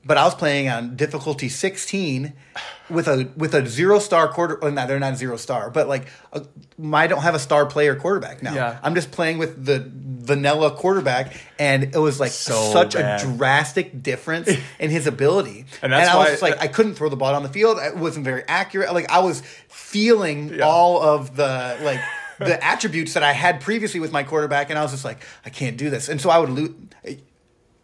[0.05, 2.33] But I was playing on difficulty 16
[2.89, 4.57] with a with a zero star quarter.
[4.71, 6.43] No, they're not zero star, but like a,
[6.93, 8.53] I don't have a star player quarterback now.
[8.55, 8.79] Yeah.
[8.81, 13.21] I'm just playing with the vanilla quarterback, and it was like So such bad.
[13.21, 15.65] a drastic difference in his ability.
[15.81, 17.77] And that's I was just like, I couldn't throw the ball on the field.
[17.79, 18.93] It wasn't very accurate.
[18.93, 20.65] Like I was feeling Yeah.
[20.65, 21.99] all of the like
[22.39, 25.49] the attributes that I had previously with my quarterback, and I was just like, I
[25.49, 26.07] can't do this.
[26.09, 26.71] And so I would lose.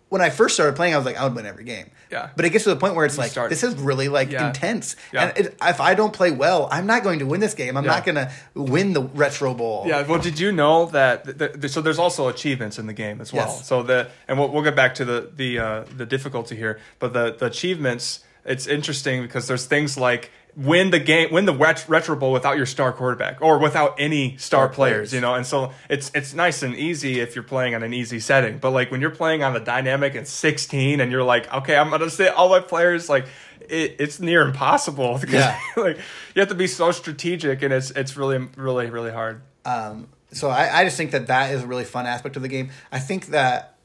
[0.10, 1.90] When I first started playing, I was like, I would win every game.
[2.12, 2.30] Yeah.
[2.36, 4.48] But it gets to the point where it's like, start- this is really like Yeah.
[4.48, 4.96] intense.
[5.12, 5.26] Yeah.
[5.26, 7.76] And it, if I don't play well, I'm not going to win this game.
[7.76, 7.92] I'm Yeah.
[7.96, 9.84] not going to win the retro bowl.
[9.88, 11.26] Yeah, well, did you know that?
[11.26, 13.48] th th so there's also achievements in the game as well.
[13.48, 13.68] Yes.
[13.68, 17.14] So the and we'll, we'll get back to the the uh, the difficulty here, but
[17.14, 18.20] the the achievements.
[18.48, 22.56] It's interesting because there's things like win the game, win the ret- retro bowl without
[22.58, 25.14] your star quarterback or without any star, Star players, players.
[25.14, 25.36] you know.
[25.36, 28.72] And so it's it's nice and easy if you're playing on an easy setting, but
[28.72, 32.10] like when you're playing on the dynamic and 16 and you're like, okay, I'm gonna
[32.10, 33.26] say all my players like.
[33.68, 35.60] It, it's near impossible because Yeah.
[35.76, 35.98] like
[36.36, 39.42] you have to be so strategic and it's it's really really really hard.
[39.66, 42.48] Um, so I, I just think that that is a really fun aspect of the
[42.48, 42.70] game.
[42.92, 43.78] I think that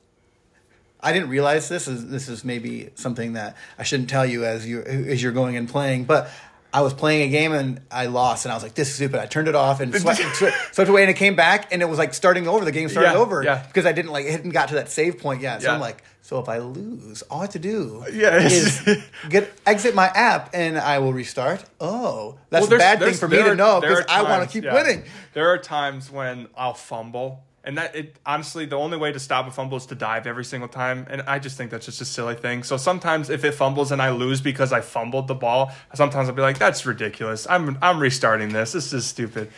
[1.00, 4.66] I didn't realize this is this is maybe something that I shouldn't tell you as
[4.66, 6.30] you as you're going and playing, but.
[6.72, 9.20] I was playing a game and I lost, and I was like, "This is stupid."
[9.20, 11.87] I turned it off and swept, swept, swept away, and it came back, and it
[11.88, 12.64] was like starting over.
[12.64, 13.64] The game started Yeah, over yeah.
[13.66, 15.62] because I didn't like it hadn't got to that save point yet.
[15.62, 15.74] So Yeah.
[15.74, 18.80] I'm like, so if I lose, all I have to do is
[19.28, 21.64] get exit my app, and I will restart.
[21.80, 24.70] Oh, that's Well, a bad thing for me to know because I want to keep
[24.70, 25.04] winning.
[25.35, 29.46] There are times when I'll fumble, and that it honestly the only way to stop
[29.46, 32.05] a fumble is to dive every single time, and I just think that's just a
[32.05, 32.62] silly thing.
[32.62, 36.35] So sometimes if it fumbles and I lose because I fumbled the ball, sometimes I'll
[36.35, 37.46] be like, "That's ridiculous.
[37.49, 38.73] I'm I'm restarting this.
[38.73, 39.51] This is stupid."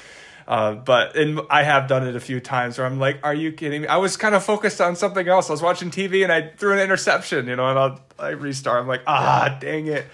[0.48, 3.52] Uh, but and I have done it a few times where I'm like, "Are you
[3.52, 5.48] kidding me?" I was kind of focused on something else.
[5.48, 8.80] I was watching TV and I threw an interception, you know, and I'll I restart.
[8.80, 10.06] I'm like, "Ah, dang it."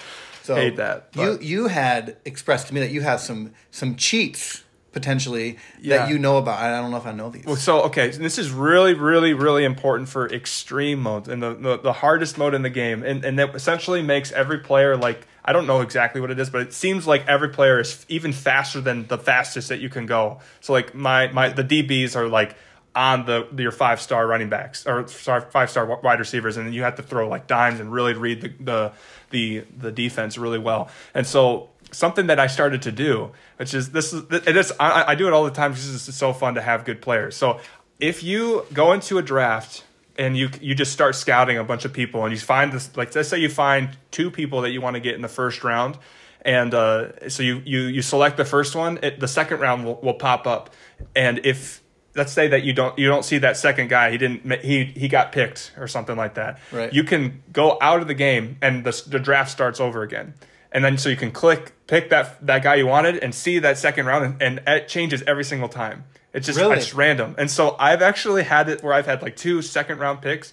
[0.42, 1.08] So Hate that.
[1.14, 5.98] You you had expressed to me that you have some some cheats potentially Yeah.
[5.98, 6.60] that you know about.
[6.60, 7.44] I don't know if I know these.
[7.44, 11.78] Well, so okay, this is really, really, really important for extreme modes and the, the,
[11.78, 15.52] the hardest mode in the game, and and that essentially makes every player like I
[15.52, 18.80] don't know exactly what it is, but it seems like every player is even faster
[18.80, 20.40] than the fastest that you can go.
[20.60, 22.54] So like my my the DBs are like
[22.94, 26.82] on the your five star running backs or five star wide receivers, and then you
[26.82, 28.92] have to throw like dimes and really read the the
[29.30, 33.90] the, the defense really well, and so something that I started to do, which is
[33.92, 36.54] this is it is I, I do it all the time because it's so fun
[36.54, 37.36] to have good players.
[37.36, 37.60] So
[38.00, 39.84] if you go into a draft
[40.16, 43.14] and you you just start scouting a bunch of people and you find this like
[43.14, 45.96] let's say you find two people that you want to get in the first round
[46.42, 49.96] and uh, so you you you select the first one it, the second round will,
[50.02, 50.70] will pop up
[51.16, 51.82] and if
[52.16, 55.06] let's say that you don't you don't see that second guy he didn't he he
[55.08, 56.92] got picked or something like that Right.
[56.92, 60.34] you can go out of the game and the, the draft starts over again
[60.72, 63.76] and then so you can click pick that that guy you wanted and see that
[63.76, 66.04] second round and, and it changes every single time.
[66.32, 66.76] It's just Really?
[66.76, 67.34] it's random.
[67.38, 70.52] And so i've actually had it where i've had like two second round picks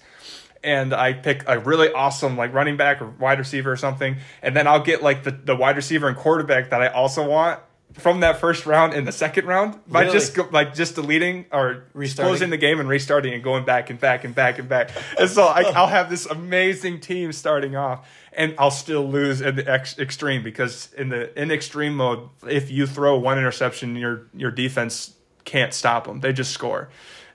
[0.64, 4.16] and i pick a really awesome like running back or wide receiver or something.
[4.42, 7.60] And then i'll get like the, the wide receiver and quarterback that i also want
[7.98, 10.12] from that first round in the second round by Really?
[10.12, 12.30] just go, like just deleting or Restarting?
[12.30, 14.90] closing the game and restarting and going back and back and back and back.
[15.18, 19.56] And so I, I'll have this amazing team starting off, and I'll still lose in
[19.56, 24.26] the ex- extreme because in the in extreme mode, if you throw one interception, your
[24.34, 26.20] your defense can't stop them.
[26.20, 26.88] They just score.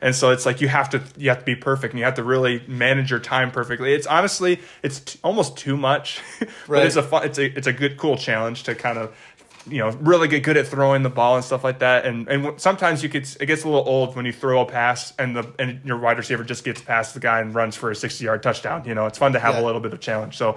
[0.03, 2.15] And so it's like you have to you have to be perfect and you have
[2.15, 3.93] to really manage your time perfectly.
[3.93, 6.19] It's honestly it's t- almost too much,
[6.67, 9.15] but it's a fun, it's a it's a good cool challenge to kind of
[9.69, 12.05] you know really get good at throwing the ball and stuff like that.
[12.05, 15.13] And and sometimes you could it gets a little old when you throw a pass
[15.19, 17.95] and the and your wide receiver just gets past the guy and runs for a
[17.95, 18.83] sixty yard touchdown.
[18.85, 19.61] You know it's fun to have Yeah.
[19.61, 20.35] a little bit of challenge.
[20.37, 20.55] So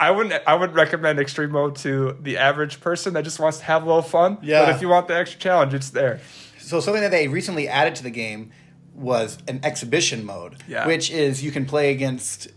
[0.00, 3.64] I wouldn't I would recommend extreme mode to the average person that just wants to
[3.64, 4.38] have a little fun.
[4.42, 4.64] Yeah.
[4.64, 6.20] But if you want the extra challenge, it's there.
[6.58, 8.50] So something that they recently added to the game
[8.94, 10.86] was an exhibition mode, Yeah.
[10.86, 12.48] which is you can play against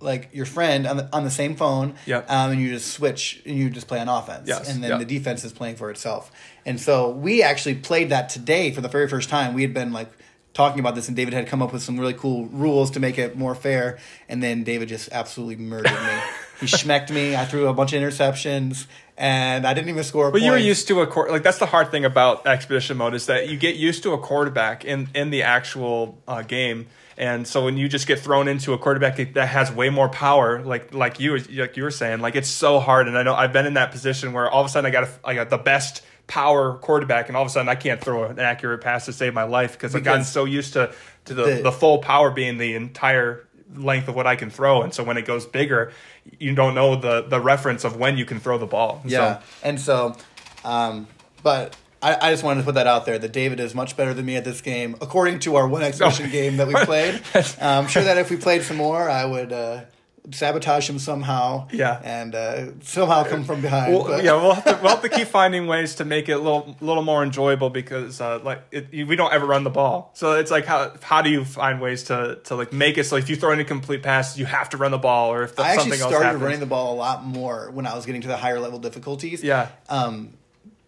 [0.00, 2.30] like your friend on the on the same phone, Yep.
[2.30, 4.98] um, and you just switch and you just play on offense, Yes, and then yep.
[4.98, 6.30] the defense is playing for itself.
[6.66, 9.54] And so we actually played that today for the very first time.
[9.54, 10.10] We had been like
[10.52, 13.18] talking about this, and David had come up with some really cool rules to make
[13.18, 13.98] it more fair.
[14.28, 16.18] And then David just absolutely murdered me.
[16.60, 17.34] he schmecked me.
[17.34, 20.28] I threw a bunch of interceptions, and I didn't even score.
[20.28, 22.96] A But you were used to a quar- like that's the hard thing about expedition
[22.98, 26.86] mode is that you get used to a quarterback in in the actual uh, game,
[27.16, 30.62] and so when you just get thrown into a quarterback that has way more power,
[30.62, 33.06] like like you like you were saying, like it's so hard.
[33.08, 35.04] And I know I've been in that position where all of a sudden I got
[35.04, 38.24] a, I got the best power quarterback, and all of a sudden I can't throw
[38.24, 40.92] an accurate pass to save my life because I've gotten so used to
[41.26, 43.46] to the, the- the full power being the entire
[43.76, 45.92] length of what I can throw, and so when it goes bigger,
[46.38, 49.00] you don't know the the reference of when you can throw the ball.
[49.02, 50.16] And so- Yeah, and so,
[50.64, 51.06] um,
[51.42, 54.12] but I, I just wanted to put that out there that David is much better
[54.12, 57.22] than me at this game, according to our one exhibition game that we played.
[57.34, 59.84] Uh, I'm sure that if we played some more, I would uh,
[60.30, 61.66] sabotage him somehow.
[61.72, 61.98] Yeah.
[62.04, 63.94] and uh, somehow come from behind.
[63.94, 66.38] Well, yeah, we'll have, to, we'll have to keep finding ways to make it a
[66.38, 70.10] little, little more enjoyable because, uh, like, it, we don't ever run the ball.
[70.12, 73.16] So it's like, how how do you find ways to, to like make it so
[73.16, 75.62] if you throw an incomplete pass, you have to run the ball, or if the,
[75.62, 76.42] I actually something else started happens.
[76.42, 79.42] running the ball a lot more when I was getting to the higher level difficulties.
[79.42, 79.68] Yeah.
[79.88, 80.34] Um,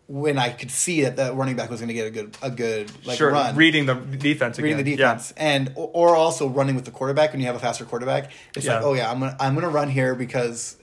[0.08, 2.50] when I could see that the running back was going to get a good a
[2.50, 3.56] good like sure, run.
[3.56, 7.46] reading the defense, reading the defense and or, also running with the quarterback when you
[7.46, 10.76] have a faster quarterback it's like oh yeah i'm gonna i'm gonna run here because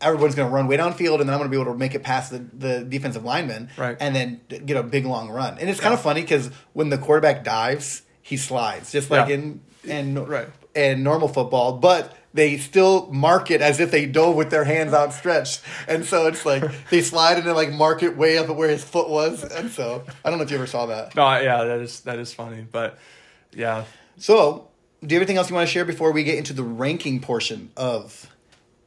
[0.00, 2.30] everyone's gonna run way downfield and then i'm gonna be able to make it past
[2.30, 3.96] the, the defensive lineman Right.
[3.98, 6.98] and then get a big long run and it's kind of funny because when the
[6.98, 9.34] quarterback dives he slides just like Yeah.
[9.34, 10.48] in in Right.
[10.74, 14.92] in normal football but they still mark it as if they dove with their hands
[14.94, 15.62] outstretched.
[15.88, 18.68] And so it's like they slide and then like mark it way up at where
[18.68, 19.42] his foot was.
[19.42, 21.14] And so i don't know if you ever saw that.
[21.16, 22.98] No, yeah, that is that is funny, but
[23.52, 23.84] yeah,
[24.18, 24.68] So,
[25.00, 27.20] do you have anything else you want to share before we get into the ranking
[27.20, 28.30] portion of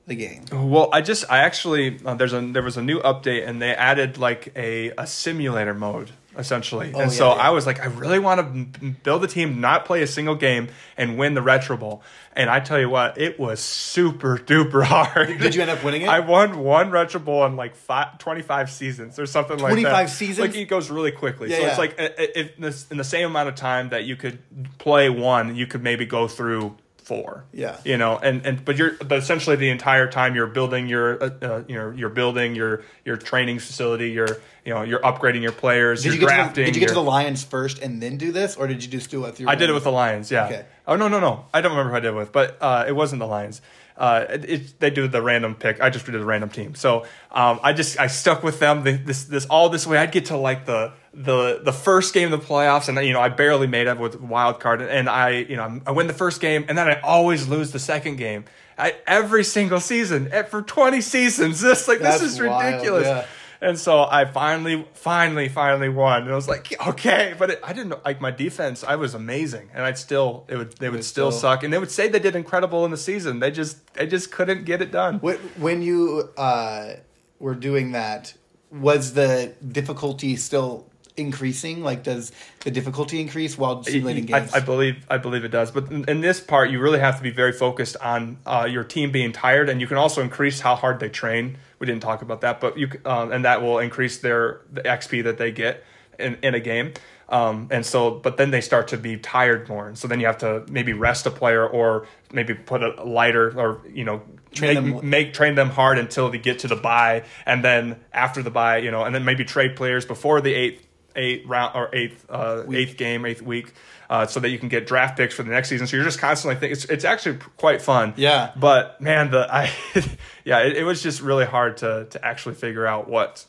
[0.06, 0.46] the game?
[0.52, 3.74] Well, I just I actually uh, there's a there was a new update and they
[3.74, 6.92] added like a a simulator mode essentially.
[6.94, 7.42] Oh, and yeah, so yeah.
[7.42, 10.70] I was like I really want to build a team, not play a single game
[10.98, 12.04] and win the Retro Bowl.
[12.34, 15.40] And I tell you what, it was super duper hard.
[15.40, 16.10] Did you end up winning it?
[16.10, 19.82] I won one Retro Bowl in like five, 25 seasons or something like that.
[19.82, 20.40] 25 seasons?
[20.40, 21.50] Like it goes really quickly.
[21.50, 24.40] Yeah, so it's like if in the same amount of time that you could
[24.78, 26.78] play one, you could maybe go through
[27.10, 27.44] four.
[27.52, 27.76] Yeah.
[27.84, 31.30] You know, and and but you're but essentially the entire time you're building your uh,
[31.42, 34.12] uh, you know you're building your your training facility.
[34.12, 36.04] You're you know you're upgrading your players.
[36.04, 38.18] Did you're you get to the, did you get to the Lions first and then
[38.18, 39.50] do this, or did you just do it through?
[39.50, 40.30] I did it with the Lions.
[40.30, 40.46] Yeah.
[40.46, 40.66] Okay.
[40.88, 41.46] Oh no no no!
[41.52, 43.60] I don't remember who I did it with, but uh, it wasn't the Lions.
[43.98, 45.82] Uh, it, it, they do the random pick.
[45.82, 46.76] I just did the random team.
[46.76, 48.84] So um, I just I stuck with them.
[48.84, 49.98] The, this this all this way.
[49.98, 53.22] I'd get to like the the the first game of the playoffs, and you know
[53.22, 56.42] I barely made it with wild card, and I you know I win the first
[56.42, 58.46] game, and then I always lose the second game.
[58.78, 61.62] I, every single season eh, for twenty seasons.
[61.70, 63.06] This like That's this is wild, ridiculous.
[63.08, 63.26] yeah.
[63.62, 66.22] And so I finally, finally, finally won.
[66.22, 68.86] And I was like, okay, but it, I didn't like my defense.
[68.86, 71.78] I was amazing, and I'd still, it would, they would still, still- suck, and they
[71.78, 73.40] would say they did incredible in the season.
[73.40, 75.20] They just, they just couldn't get it done.
[75.20, 76.94] When, when you uh,
[77.40, 78.34] were doing that,
[78.72, 80.89] was the difficulty still
[81.20, 81.84] increasing?
[81.84, 84.54] Like, does the difficulty increase while simulating I, games?
[84.54, 85.72] I believe, I believe it does.
[85.72, 88.84] But in, in this part, you really have to be very focused on uh, your
[88.84, 91.58] team being tired, and you can also increase how hard they train.
[91.80, 95.24] We didn't talk about that, but you, um, and that will increase their the XP
[95.26, 95.84] that they get
[96.18, 96.94] in, in a game.
[97.30, 100.26] Um, and so, but then they start to be tired more, and so then you
[100.26, 104.74] have to maybe rest a player or maybe put a lighter or you know Train
[104.84, 107.24] make, them- make train them hard until they get to the buy.
[107.46, 110.86] and then after the buy, you know, and then maybe trade players before the eighth
[111.16, 113.74] eighth round or eighth uh, eighth game, eighth week,
[114.10, 115.88] uh, so that you can get draft picks for the next season.
[115.88, 116.74] So you're just constantly thinking.
[116.74, 118.14] It's it's actually quite fun.
[118.18, 118.52] Yeah.
[118.56, 119.72] But man, the I
[120.46, 123.46] yeah, it, it was just really hard to to actually figure out what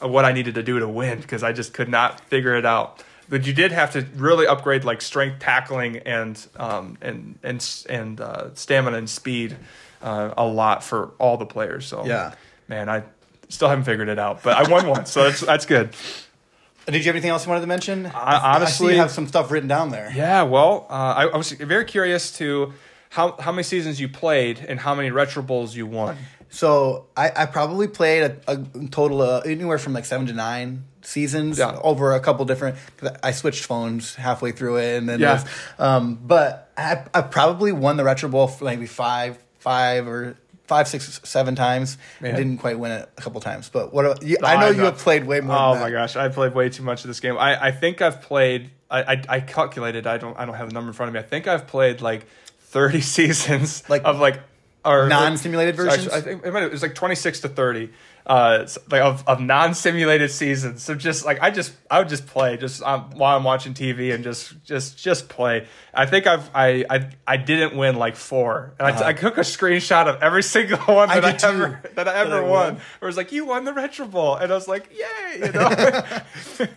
[0.00, 3.02] what I needed to do to win because I just could not figure it out.
[3.28, 8.20] But you did have to really upgrade like strength, tackling, and um, and and and
[8.20, 9.56] uh, stamina and speed
[10.02, 11.86] uh, a lot for all the players.
[11.86, 12.34] So Yeah.
[12.68, 13.04] man, I
[13.48, 15.94] still haven't figured it out, but I won one, so that's that's good.
[16.86, 18.06] Did you have anything else you wanted to mention?
[18.06, 20.12] I- I see honestly- you have some stuff written down there.
[20.14, 22.72] Yeah, well, uh, I, I was very curious to
[23.10, 26.16] how how many seasons you played and how many Retro Bowls you won.
[26.50, 30.84] So I, I probably played a, a total of anywhere from like seven to nine
[31.02, 31.78] seasons Yeah.
[31.82, 32.76] over a couple different.
[33.22, 35.32] I switched phones halfway through it, and then Yeah.
[35.34, 35.44] was-
[35.78, 40.36] um, but I, I probably won the Retro Bowl for maybe five, five or
[40.66, 41.98] five, six, seven times.
[42.20, 42.34] I Man.
[42.36, 44.84] didn't quite win it a couple times, but what you, I know I you know.
[44.84, 45.56] have played way more.
[45.56, 47.36] Oh my gosh, I played way too much of this game.
[47.38, 48.70] I, I think I've played.
[48.90, 50.06] I, I I calculated.
[50.06, 51.20] I don't I don't have the number in front of me.
[51.20, 52.26] I think I've played like
[52.60, 54.40] thirty seasons Like of like
[54.84, 56.12] or non-simulated Actually, versions?
[56.12, 57.90] I think it, might, it was like twenty six to thirty.
[58.26, 62.56] Uh, like of, of non-simulated seasons, so just like I just I would just play
[62.56, 65.66] just um, while I'm watching TV and just just just play.
[65.92, 69.42] I think I've I I, I didn't win like four, and I, I took a
[69.42, 71.18] screenshot of every single one Uh-huh.
[71.18, 72.50] I that I, did too, ever that I that ever I won.
[72.50, 72.74] won.
[72.74, 75.52] Where it was like you won the Retro Bowl, and I was like, yay, you
[75.52, 76.68] know.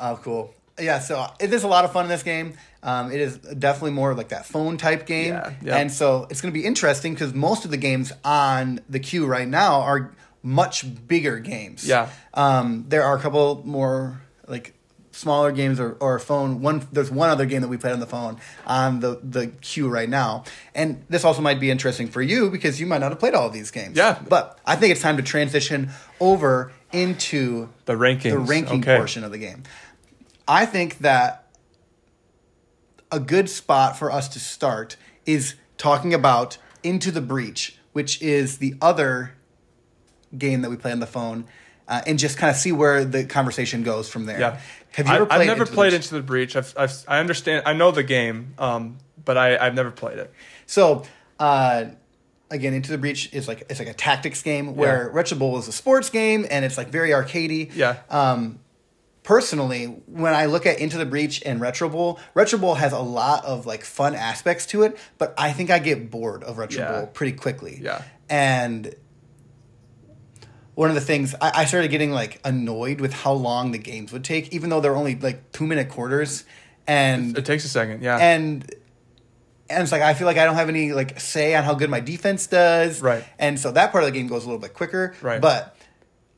[0.00, 0.54] Oh, cool.
[0.78, 2.54] Yeah, so it is a lot of fun in this game.
[2.82, 5.34] Um, it is definitely more like that phone type game.
[5.62, 5.76] Yeah.
[5.76, 9.26] And so it's going to be interesting because most of the games on the queue
[9.26, 10.12] right now are
[10.42, 11.86] much bigger games.
[11.88, 12.10] Yeah.
[12.34, 14.74] Um, there are a couple more like
[15.12, 16.60] smaller games or, or phone.
[16.60, 19.88] One there's one other game that we played on the phone on the the queue
[19.88, 20.44] right now,
[20.74, 23.46] and this also might be interesting for you because you might not have played all
[23.46, 23.96] of these games.
[23.96, 24.20] Yeah.
[24.28, 28.96] But I think it's time to transition over into The rankings, the ranking okay.
[28.96, 29.62] portion of the game.
[30.46, 31.48] I think that
[33.10, 38.58] a good spot for us to start is talking about Into the Breach, which is
[38.58, 39.34] the other
[40.36, 41.46] game that we play on the phone,
[41.86, 44.40] uh, and just kind of see where the conversation goes from there.
[44.40, 44.60] Yeah.
[44.92, 45.40] Have you ever I, played?
[45.40, 46.02] I've never Into played Breach?
[46.02, 46.56] Into the Breach.
[46.56, 47.62] I've, I've, I understand.
[47.66, 50.32] I know the game, um, but I, I've never played it.
[50.66, 51.04] So,
[51.38, 51.86] uh,
[52.50, 55.68] again, Into the Breach is like it's like a tactics game where Retro Bowl is
[55.68, 57.70] a sports game and it's like very arcadey.
[57.74, 57.96] Yeah.
[58.10, 58.60] Um,
[59.24, 63.00] personally, when I look at Into the Breach and Retro Bowl, Retro Bowl has a
[63.00, 66.82] lot of like fun aspects to it, but I think I get bored of Retro
[66.82, 66.92] Yeah.
[66.92, 67.80] Bowl pretty quickly.
[67.82, 68.02] Yeah.
[68.28, 68.94] And
[70.74, 74.12] one of the things I, I started getting like annoyed with how long the games
[74.12, 76.44] would take, even though they're only like two minute quarters.
[76.86, 78.02] And It takes a second.
[78.02, 78.18] Yeah.
[78.18, 78.70] and
[79.70, 81.88] and it's like I feel like I don't have any like say on how good
[81.88, 83.00] my defense does.
[83.00, 83.24] Right.
[83.38, 85.14] And so that part of the game goes a little bit quicker.
[85.22, 85.40] Right.
[85.40, 85.74] But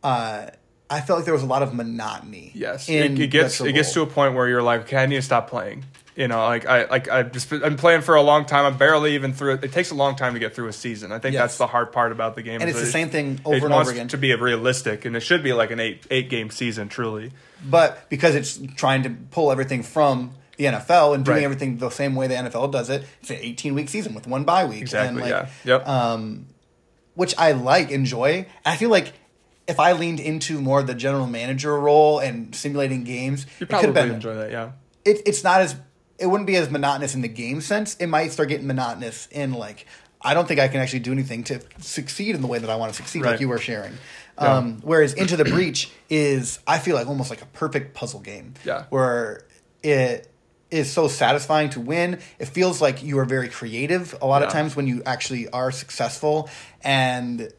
[0.04, 0.50] uh,
[0.88, 2.52] I felt like there was a lot of monotony.
[2.54, 2.88] yes.
[2.88, 5.22] It, it gets it gets to a point where you're like, okay, I need to
[5.22, 5.84] stop playing.
[6.14, 8.64] You know, like I like I've just been, I'm playing for a long time.
[8.64, 9.64] I'm barely even through it.
[9.64, 11.12] It takes a long time to get through a season.
[11.12, 11.42] I think Yes.
[11.42, 12.60] that's the hard part about the game.
[12.62, 14.08] And it's the same thing over and over again.
[14.08, 16.88] to be realistic, and it should be like an eight eight game season.
[16.88, 17.32] Truly.
[17.68, 21.44] But because it's trying to pull everything from the NFL and doing Right.
[21.44, 24.44] everything the same way the NFL does it, it's an 18 week season with one
[24.44, 24.80] bye week.
[24.80, 25.20] Exactly.
[25.22, 25.76] And like, yeah.
[25.76, 25.86] Yep.
[25.88, 26.46] um,
[27.14, 28.46] which I like, enjoy.
[28.64, 29.12] I feel like
[29.68, 33.86] if I leaned into more the general manager role and simulating games, you could probably
[33.86, 34.50] have been enjoy that.
[34.50, 34.72] Yeah.
[35.04, 35.76] it, it's not as
[36.18, 37.94] it wouldn't be as monotonous in the game sense.
[37.96, 39.86] It might start getting monotonous in like
[40.22, 42.76] I don't think I can actually do anything to succeed in the way that I
[42.76, 43.92] want to succeed, like you were sharing.
[44.40, 44.56] Yeah.
[44.56, 48.54] Um, whereas Into the Breach is I feel like almost like a perfect puzzle game.
[48.64, 48.84] Yeah.
[48.90, 49.44] Where
[49.82, 50.28] it
[50.70, 52.18] is so satisfying to win.
[52.38, 55.70] It feels like you are very creative a lot of times when you actually are
[55.70, 56.50] successful
[56.82, 57.52] and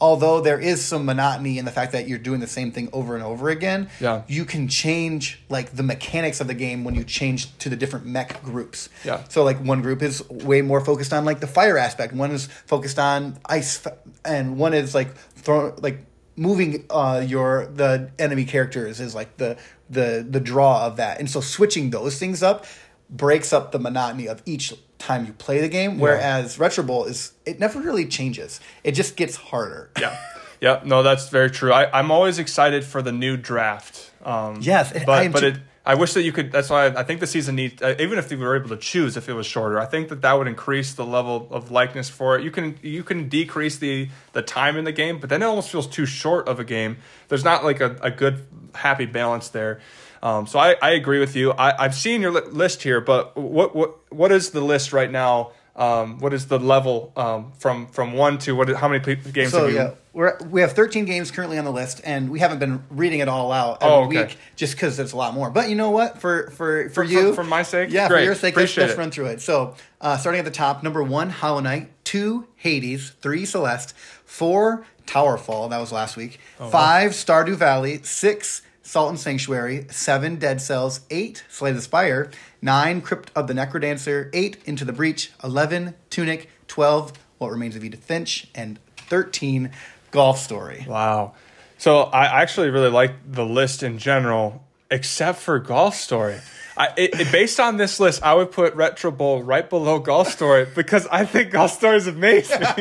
[0.00, 3.14] although there is some monotony in the fact that you're doing the same thing over
[3.14, 4.22] and over again, Yeah.
[4.28, 8.06] you can change like the mechanics of the game when you change to the different
[8.06, 8.88] mech groups.
[9.04, 9.24] Yeah.
[9.28, 12.46] So like one group is way more focused on like the fire aspect, one is
[12.66, 13.92] focused on ice, f-
[14.24, 16.04] and one is like throw like
[16.36, 19.56] moving uh your the enemy characters is like the
[19.90, 21.18] the the draw of that.
[21.18, 22.64] And so switching those things up
[23.10, 27.32] breaks up the monotony of each time you play the game whereas retro bowl is
[27.46, 30.16] it never really changes it just gets harder Yeah.
[30.60, 31.72] Yeah, no, that's very true.
[31.72, 34.10] I, I'm always excited for the new draft.
[34.24, 35.56] Um, Yes, but am but it,
[35.88, 36.52] I wish that you could.
[36.52, 37.80] That's why I, I think the season needs.
[37.80, 40.20] Uh, even if they were able to choose, if it was shorter, I think that
[40.20, 42.44] that would increase the level of likeness for it.
[42.44, 45.70] You can you can decrease the the time in the game, but then it almost
[45.70, 46.98] feels too short of a game.
[47.28, 49.80] There's not like a, a good happy balance there.
[50.22, 51.52] Um, so I, I agree with you.
[51.52, 55.10] I, I've seen your li- list here, but what what what is the list right
[55.10, 55.52] now?
[55.76, 58.68] um, what is the level um, from from one to what?
[58.68, 59.76] How many games So have you?
[59.76, 63.20] yeah, we're we have 13 games currently on the list, and we haven't been reading
[63.20, 64.24] it all out every Oh, okay.
[64.24, 65.50] week just because there's a lot more.
[65.50, 66.20] But you know what?
[66.20, 67.90] For for for, For- you, for- for my sake?
[67.92, 69.40] yeah, for your sake, let's, let's run through it.
[69.40, 73.94] So uh, starting at the top, number one, Hollow Knight, two, Hades, three, Celeste,
[74.24, 75.70] four, Towerfall.
[75.70, 76.40] That was last week.
[76.58, 78.62] Oh, Five, Stardew Valley, six.
[78.88, 82.30] Salt and Sanctuary, seven Dead Cells, eight Slay the Spire,
[82.62, 87.84] nine Crypt of the Necrodancer, eight Into the Breach, eleven Tunic, twelve What Remains of
[87.84, 89.72] Edith Finch, and thirteen
[90.10, 90.86] Golf Story.
[90.88, 91.34] Wow.
[91.76, 96.38] So I actually really like the list in general, except for Golf Story.
[96.74, 100.28] I, it, it- based on this list, I would put Retro Bowl right below Golf
[100.28, 102.62] Story because I think Golf Story is amazing.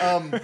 [0.00, 0.38] Um,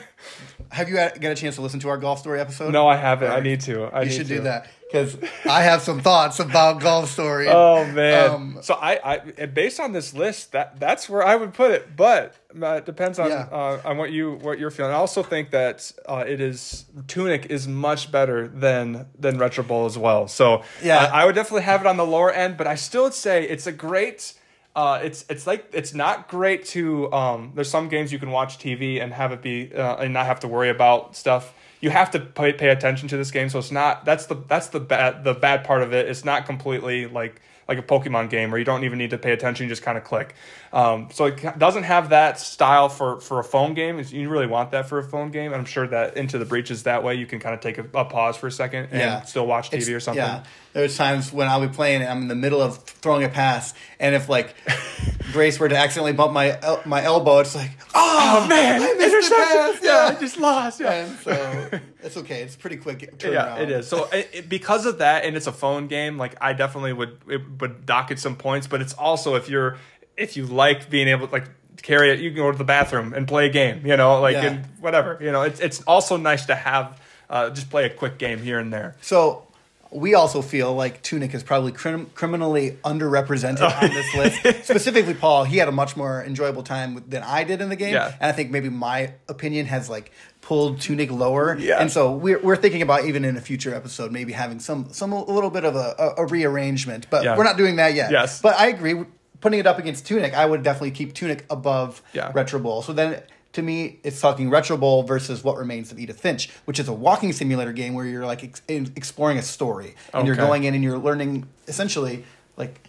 [0.71, 2.73] Have you got a chance to listen to our golf story episode?
[2.73, 3.31] no, I haven't.
[3.31, 3.85] I need to.
[3.85, 4.37] I you need should to.
[4.37, 7.49] do that because I have some thoughts about golf story.
[7.53, 8.31] Oh man!
[8.31, 9.01] Um, so I,
[9.39, 11.97] I, based on this list, that that's where I would put it.
[11.97, 13.49] But uh, it depends on Yeah.
[13.51, 14.93] uh, on what you what you're feeling.
[14.93, 19.87] I also think that uh, it is Tunic is much better than than Retro Bowl
[19.87, 20.29] as well.
[20.29, 20.99] So Yeah.
[20.99, 22.57] uh, I would definitely have it on the lower end.
[22.57, 24.35] But I still would say it's a great.
[24.75, 28.59] Uh, it's it's like it's not great to um, there's some games you can watch
[28.59, 31.55] TV and have it be uh, and not have to worry about stuff.
[31.81, 34.69] You have to pay, pay attention to this game, so it's not that's the that's
[34.69, 36.09] the bad the bad part of it.
[36.09, 39.33] It's not completely like like a Pokemon game where you don't even need to pay
[39.33, 40.35] attention; you just kind of click.
[40.73, 44.01] Um, so it doesn't have that style for for a phone game.
[44.09, 45.53] You really want that for a phone game.
[45.53, 47.17] I'm sure that Into the Breach is that way.
[47.17, 49.23] You can kind of take a, a pause for a second and Yeah.
[49.23, 50.23] still watch TV It's- or something.
[50.23, 53.29] Yeah, there's times when I'll be playing and I'm in the middle of throwing a
[53.29, 54.55] pass, and if like
[55.33, 58.09] Grace were to accidentally bump my el- my elbow, it's like, oh,
[58.43, 59.79] Oh man, I missed pass.
[59.83, 60.79] Yeah, I just lost.
[60.79, 60.93] Yeah.
[60.93, 62.43] and so it's okay.
[62.43, 63.33] It's pretty quick turnaround.
[63.33, 63.89] Yeah, it is.
[63.89, 67.19] So it, it- because of that, and it's a phone game, like I definitely would
[67.29, 68.69] it would dock it some points.
[68.69, 69.79] But it's also if you're
[70.21, 71.49] if you like being able to like
[71.83, 73.85] carry it, you can go to the bathroom and play a game.
[73.87, 74.45] You know, like Yeah.
[74.47, 75.19] and whatever.
[75.21, 78.59] You know, it's it's also nice to have uh, just play a quick game here
[78.59, 78.97] and there.
[79.01, 79.47] So
[79.93, 84.65] we also feel like Tunic is probably crim- criminally underrepresented on this list.
[84.65, 87.95] Specifically, Paul, he had a much more enjoyable time than I did in the game,
[87.95, 88.07] Yeah.
[88.21, 90.13] and I think maybe my opinion has like
[90.43, 91.57] pulled Tunic lower.
[91.59, 91.81] Yeah.
[91.81, 95.13] And so we're we're thinking about even in a future episode maybe having some some
[95.13, 97.37] a little bit of a, a, a rearrangement, but Yeah.
[97.37, 98.11] we're not doing that yet.
[98.13, 98.41] Yes.
[98.43, 99.05] But I agree.
[99.41, 102.31] Putting it up against Tunic, I would definitely keep Tunic above Yeah.
[102.35, 102.83] Retro Bowl.
[102.83, 103.23] So then.
[103.55, 106.93] To me, it's talking Retro Bowl versus What Remains of Edith Finch, which is a
[106.93, 110.85] walking simulator game where you're like ex- exploring a story and you're going in and
[110.85, 112.25] you're learning essentially
[112.57, 112.81] like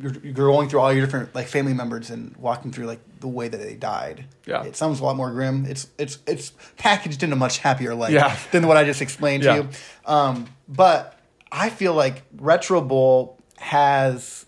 [0.00, 3.26] you're, you're going through all your different like family members and walking through like the
[3.26, 4.26] way that they died.
[4.46, 4.62] Yeah.
[4.62, 5.66] it sounds a lot more grim.
[5.66, 8.36] It's it's it's packaged in a much happier light Yeah.
[8.52, 9.56] than what I just explained Yeah.
[9.56, 9.68] to you.
[10.06, 11.18] Um, but
[11.50, 14.43] I feel like Retro Bowl has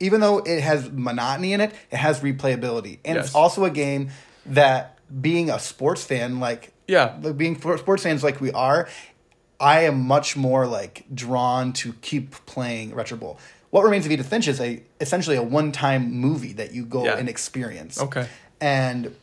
[0.00, 3.26] even though it has monotony in it, it has replayability, and Yes.
[3.26, 4.10] it's also a game
[4.46, 7.16] that being a sports fan, like Yeah.
[7.22, 8.88] like being sports fans like we are,
[9.60, 13.38] I am much more like drawn to keep playing Retro Bowl.
[13.70, 17.04] What Remains of Edith Finch is a essentially a one time movie that you go
[17.04, 17.16] Yeah.
[17.18, 18.00] and experience.
[18.00, 18.26] Okay.
[18.62, 19.14] and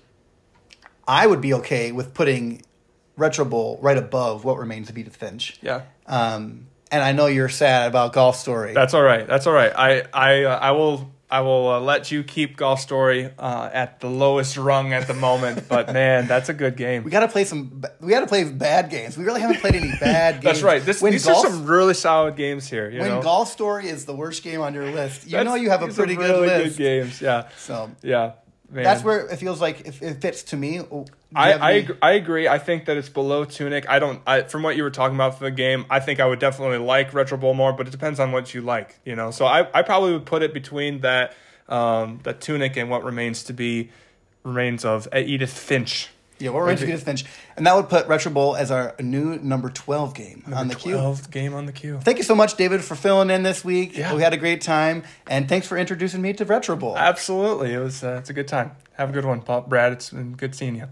[1.08, 2.62] I would be okay with putting
[3.16, 5.58] Retro Bowl right above What Remains of Edith Finch.
[5.62, 5.82] Yeah.
[6.06, 8.74] Um, and I know you're sad about Golf Story.
[8.74, 9.28] That's all right.
[9.28, 9.72] That's all right.
[9.76, 14.00] I I uh, I will I will uh, let you keep Golf Story uh, at
[14.00, 15.68] the lowest rung at the moment.
[15.68, 17.04] but man, that's a good game.
[17.04, 17.84] we got to play some.
[18.00, 19.18] We got to play bad games.
[19.18, 20.44] We really haven't played any bad games.
[20.46, 20.82] That's right.
[20.82, 22.90] This, these golf, are some really solid games here.
[22.90, 23.22] You when know?
[23.22, 25.88] Golf Story is the worst game on your list, you That's- know you have a
[25.88, 26.78] these are pretty good really list.
[26.78, 27.22] good games.
[27.22, 27.50] Yeah.
[27.58, 28.32] So Yeah.
[28.70, 28.84] Man.
[28.84, 30.80] that's where it feels like if it fits to me.
[31.34, 32.48] I I, any- I agree.
[32.48, 33.90] I think that it's below Tunic.
[33.90, 34.22] I don't.
[34.28, 36.80] I from what you were talking about for the game, I think I would definitely
[36.80, 39.00] like Retro Bowl more, but it depends on what you like.
[39.06, 41.34] You know, so I, I probably would put it between that
[41.70, 43.90] um that Tunic and what remains to be
[44.44, 46.10] remains of Edith Finch.
[46.40, 47.26] Yeah, what range of Edith Finch,
[47.56, 50.96] and that would put Retro Bowl as our new number twelve game on the queue.
[50.96, 52.00] 12th game on the queue.
[52.02, 53.98] Thank you so much, David, for filling in this week.
[53.98, 54.16] Yeah.
[54.16, 56.98] We had a great time, and thanks for introducing me to Retro Bowl.
[56.98, 58.04] Absolutely, it was.
[58.04, 58.72] Uh, it's a good time.
[58.94, 59.62] Have a good one, Paul.
[59.62, 59.92] Brad.
[59.94, 60.88] It's been good seeing you.